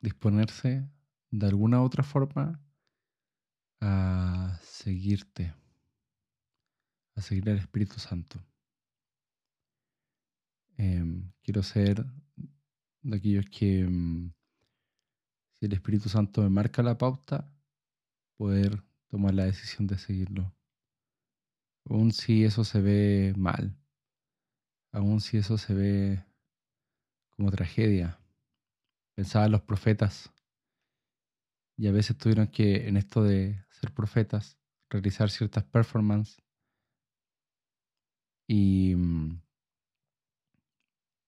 disponerse 0.00 0.86
de 1.30 1.46
alguna 1.46 1.80
otra 1.82 2.02
forma 2.02 2.60
a 3.80 4.58
seguirte, 4.62 5.54
a 7.14 7.22
seguir 7.22 7.48
al 7.48 7.58
Espíritu 7.58 7.98
Santo. 8.00 8.44
Em, 10.76 11.32
quiero 11.42 11.62
ser 11.62 12.04
de 13.04 13.16
aquellos 13.16 13.46
que, 13.50 13.86
mm, 13.86 14.32
si 15.52 15.66
el 15.66 15.72
Espíritu 15.74 16.08
Santo 16.08 16.42
me 16.42 16.50
marca 16.50 16.82
la 16.82 16.98
pauta, 16.98 17.50
poder 18.36 18.82
tomar 19.08 19.34
la 19.34 19.44
decisión 19.44 19.86
de 19.86 19.98
seguirlo. 19.98 20.54
Aún 21.84 22.12
si 22.12 22.44
eso 22.44 22.64
se 22.64 22.80
ve 22.80 23.34
mal, 23.36 23.76
aún 24.90 25.20
si 25.20 25.36
eso 25.36 25.58
se 25.58 25.74
ve 25.74 26.24
como 27.30 27.50
tragedia. 27.50 28.18
Pensaba 29.14 29.46
en 29.46 29.52
los 29.52 29.62
profetas 29.62 30.32
y 31.76 31.86
a 31.88 31.92
veces 31.92 32.16
tuvieron 32.16 32.48
que, 32.48 32.88
en 32.88 32.96
esto 32.96 33.22
de 33.22 33.64
ser 33.70 33.92
profetas, 33.92 34.58
realizar 34.88 35.30
ciertas 35.30 35.64
performances 35.64 36.42
y, 38.48 38.94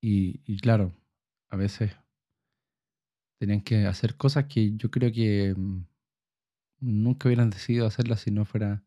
y, 0.01 0.41
y 0.47 0.59
claro, 0.59 0.93
a 1.49 1.57
veces 1.57 1.93
tenían 3.39 3.61
que 3.61 3.87
hacer 3.87 4.17
cosas 4.17 4.47
que 4.47 4.77
yo 4.77 4.91
creo 4.91 5.13
que 5.13 5.55
nunca 6.81 7.29
hubieran 7.29 7.51
decidido 7.51 7.87
hacerla 7.87 8.17
si 8.17 8.31
no 8.31 8.45
fuera 8.45 8.83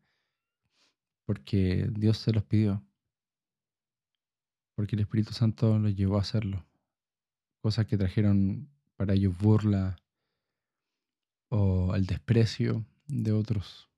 porque 1.26 1.88
Dios 1.92 2.18
se 2.18 2.34
los 2.34 2.44
pidió. 2.44 2.84
Porque 4.74 4.96
el 4.96 5.02
Espíritu 5.02 5.34
Santo 5.34 5.78
los 5.78 5.96
llevó 5.96 6.18
a 6.18 6.22
hacerlo. 6.22 6.66
Cosas 7.62 7.86
que 7.86 8.00
trajeron 8.00 8.68
para 8.96 9.14
ellos 9.14 9.38
burla 9.38 9.98
o 11.50 11.94
el 11.96 12.08
desprecio 12.08 12.84
de 13.06 13.32
otros. 13.32 13.92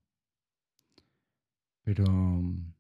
Pero 1.84 2.04
mm, 2.06 2.74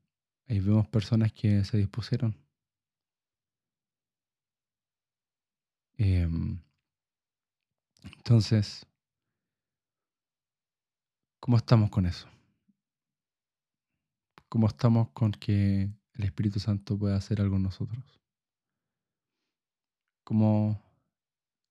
ahí 0.50 0.60
vemos 0.60 0.88
personas 0.89 1.32
que 1.32 1.63
se 1.63 1.78
dispusieron. 1.78 2.36
Em, 6.03 6.57
entonces, 8.17 8.87
¿Cómo 11.41 11.57
estamos 11.57 11.89
con 11.89 12.05
eso? 12.05 12.27
¿Cómo 14.47 14.67
estamos 14.67 15.09
con 15.09 15.31
que 15.31 15.89
el 16.13 16.23
Espíritu 16.23 16.59
Santo 16.59 16.99
pueda 16.99 17.15
hacer 17.15 17.41
algo 17.41 17.55
en 17.55 17.63
nosotros? 17.63 18.03
¿Cómo 20.23 20.79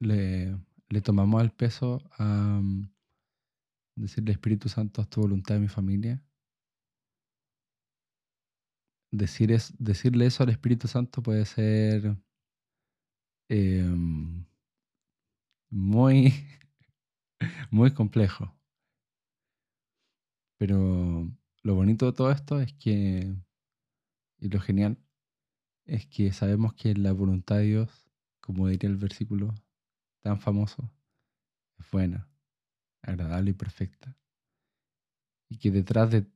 le, 0.01 0.59
tomamos 1.05 1.41
el 1.41 1.53
peso 1.53 2.03
a 2.19 2.61
mm, 2.61 2.91
decirle 3.95 4.33
Espíritu 4.33 4.69
Santo, 4.69 5.01
haz 5.01 5.09
tu 5.09 5.21
voluntad 5.21 5.55
de 5.55 5.61
mi 5.61 5.69
familia? 5.69 6.21
Decirle 9.13 10.27
eso 10.27 10.43
al 10.43 10.51
Espíritu 10.51 10.89
Santo 10.89 11.23
puede 11.23 11.45
ser 11.45 12.17
em, 13.51 14.47
muy, 15.71 16.33
muy 17.71 17.93
complejo. 17.93 18.55
Pero 20.57 21.29
lo 21.63 21.75
bonito 21.75 22.07
de 22.07 22.13
todo 22.13 22.31
esto 22.31 22.61
es 22.61 22.73
que, 22.75 23.35
y 24.39 24.49
lo 24.49 24.61
genial, 24.61 24.99
es 25.85 26.07
que 26.07 26.33
sabemos 26.33 26.75
que 26.75 26.95
la 26.95 27.13
voluntad 27.13 27.57
de 27.57 27.65
Dios, 27.65 28.11
como 28.41 28.69
diría 28.69 28.89
el 28.89 28.97
versículo 28.97 29.53
tan 30.21 30.41
famoso, 30.41 30.89
es 31.79 31.91
buena, 31.91 32.29
agradable 33.03 33.51
y 33.51 33.55
perfecta. 33.55 34.17
Y 35.49 35.59
que 35.59 35.73
detrás 35.73 36.11
de, 36.13 36.27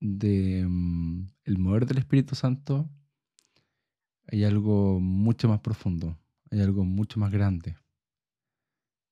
de 0.00 0.64
mm, 0.66 1.28
el 1.44 1.58
mover 1.58 1.86
del 1.86 1.98
Espíritu 1.98 2.34
Santo 2.34 2.90
hay 4.26 4.42
algo 4.42 4.98
mucho 4.98 5.48
más 5.48 5.60
profundo, 5.60 6.18
hay 6.54 6.62
algo 6.62 6.84
mucho 6.84 7.18
más 7.18 7.32
grande. 7.32 7.76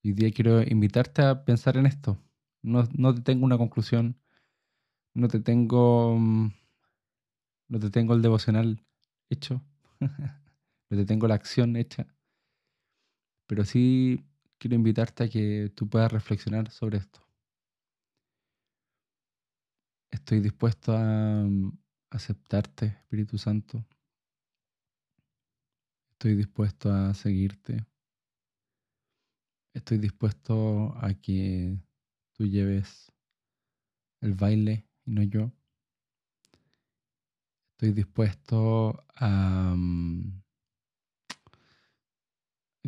Hoy 0.05 0.13
día 0.13 0.31
quiero 0.31 0.63
invitarte 0.63 1.23
a 1.23 1.45
pensar 1.45 1.77
en 1.77 1.87
esto. 1.87 2.19
No, 2.63 2.89
no 2.97 3.15
te 3.15 3.21
tengo 3.21 3.45
una 3.45 3.59
conclusión, 3.59 4.17
no 5.15 5.29
te 5.29 5.41
tengo. 5.41 6.17
Mm, 6.19 6.53
no 7.69 7.81
te 7.81 7.91
tengo 7.91 8.15
el 8.15 8.23
devocional 8.23 8.85
hecho. 9.29 9.61
no 10.01 10.97
te 10.97 11.05
tengo 11.05 11.27
la 11.27 11.35
acción 11.35 11.77
hecha. 11.77 12.07
Pero 13.49 13.65
sí 13.65 14.25
quiero 14.59 14.77
invitarte 14.77 15.25
a 15.25 15.29
que 15.29 15.73
tú 15.75 15.89
puedas 15.89 16.13
reflexionar 16.13 16.71
sobre 16.71 16.99
esto. 16.99 17.27
Estoy 20.13 20.41
dispuesto 20.41 20.93
a 20.97 21.45
mm, 21.45 21.73
aceptarte, 22.11 22.87
Espíritu 22.87 23.37
Santo. 23.37 23.85
Estoy 26.23 26.37
dispuesto 26.37 26.93
a 26.93 27.15
seguirte. 27.15 27.85
Estoy 29.75 29.99
dispuesto 29.99 30.95
a 30.97 31.15
que 31.15 31.77
tú 32.33 32.47
lleves 32.47 33.11
el 34.21 34.35
baile 34.35 34.87
y 35.05 35.11
no 35.11 35.25
yo. 35.25 35.51
Estoy 37.73 37.91
dispuesto 37.91 39.05
a, 39.17 39.75
mm, 39.77 40.45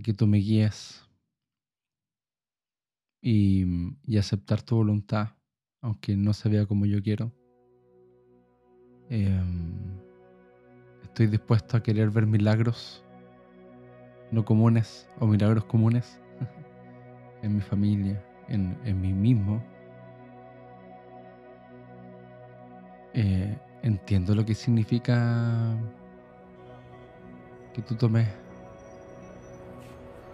que 0.00 0.14
tú 0.14 0.28
me 0.28 0.38
guíes 0.38 1.04
y, 3.20 3.64
y 4.06 4.16
aceptar 4.16 4.62
tu 4.62 4.76
voluntad, 4.76 5.30
aunque 5.80 6.14
no 6.14 6.34
se 6.34 6.48
vea 6.48 6.66
como 6.66 6.86
yo 6.86 7.02
quiero. 7.02 7.32
Em, 9.10 9.98
estoy 11.02 11.26
dispuesto 11.26 11.76
a 11.76 11.82
querer 11.82 12.10
ver 12.10 12.28
milagros 12.28 13.03
no 14.30 14.44
comunes 14.44 15.08
o 15.20 15.26
milagros 15.26 15.64
comunes 15.64 16.20
en 17.42 17.56
mi 17.56 17.60
familia, 17.60 18.22
en, 18.48 18.78
en 18.84 19.00
mí 19.00 19.12
mismo. 19.12 19.62
Eh, 23.12 23.56
entiendo 23.82 24.34
lo 24.34 24.44
que 24.44 24.54
significa 24.54 25.76
que 27.72 27.82
tú 27.82 27.94
tomes, 27.96 28.28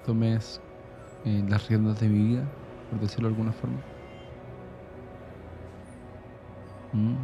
tomes 0.05 0.61
eh, 1.24 1.44
las 1.48 1.68
riendas 1.68 2.00
de 2.00 2.09
mi 2.09 2.18
vida, 2.29 2.50
por 2.88 3.00
decirlo 3.00 3.29
de 3.29 3.33
alguna 3.35 3.53
forma. 3.53 3.81
Mm. 6.92 7.14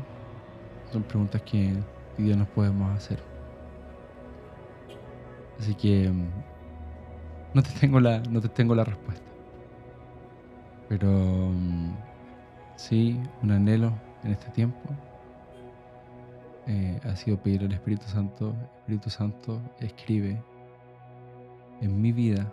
Son 0.93 1.05
preguntas 1.05 1.43
que 1.43 1.85
hoy 2.19 2.25
día 2.25 2.37
nos 2.37 2.49
podemos 2.49 2.95
hacer. 2.97 3.21
Así 5.59 5.75
que 5.75 6.09
mm, 6.11 6.56
no 7.57 7.63
te 7.63 7.71
tengo 7.81 8.01
la, 8.01 8.21
no 8.21 8.43
te 8.43 8.51
tengo 8.51 8.75
la 8.75 8.85
respuesta. 8.85 9.31
Pero 10.91 11.09
mm, 11.09 11.97
sí, 12.77 13.19
un 13.43 13.51
anhelo 13.51 13.95
en 14.25 14.33
este 14.33 14.51
tiempo 14.51 14.91
eh, 16.67 17.01
ha 17.03 17.17
sido 17.17 17.39
pedir 17.39 17.63
al 17.63 17.73
Espíritu 17.73 18.05
Santo, 18.09 18.55
Espíritu 18.81 19.09
Santo, 19.09 19.63
escribe 19.81 20.39
en 21.81 21.99
mi 21.99 22.13
vida 22.13 22.53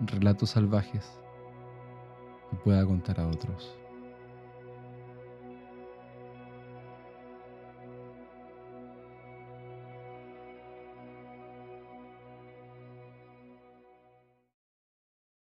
relatos 0.00 0.50
salvajes 0.50 1.20
que 2.48 2.56
pueda 2.56 2.86
contar 2.86 3.20
a 3.20 3.26
otros. 3.26 3.76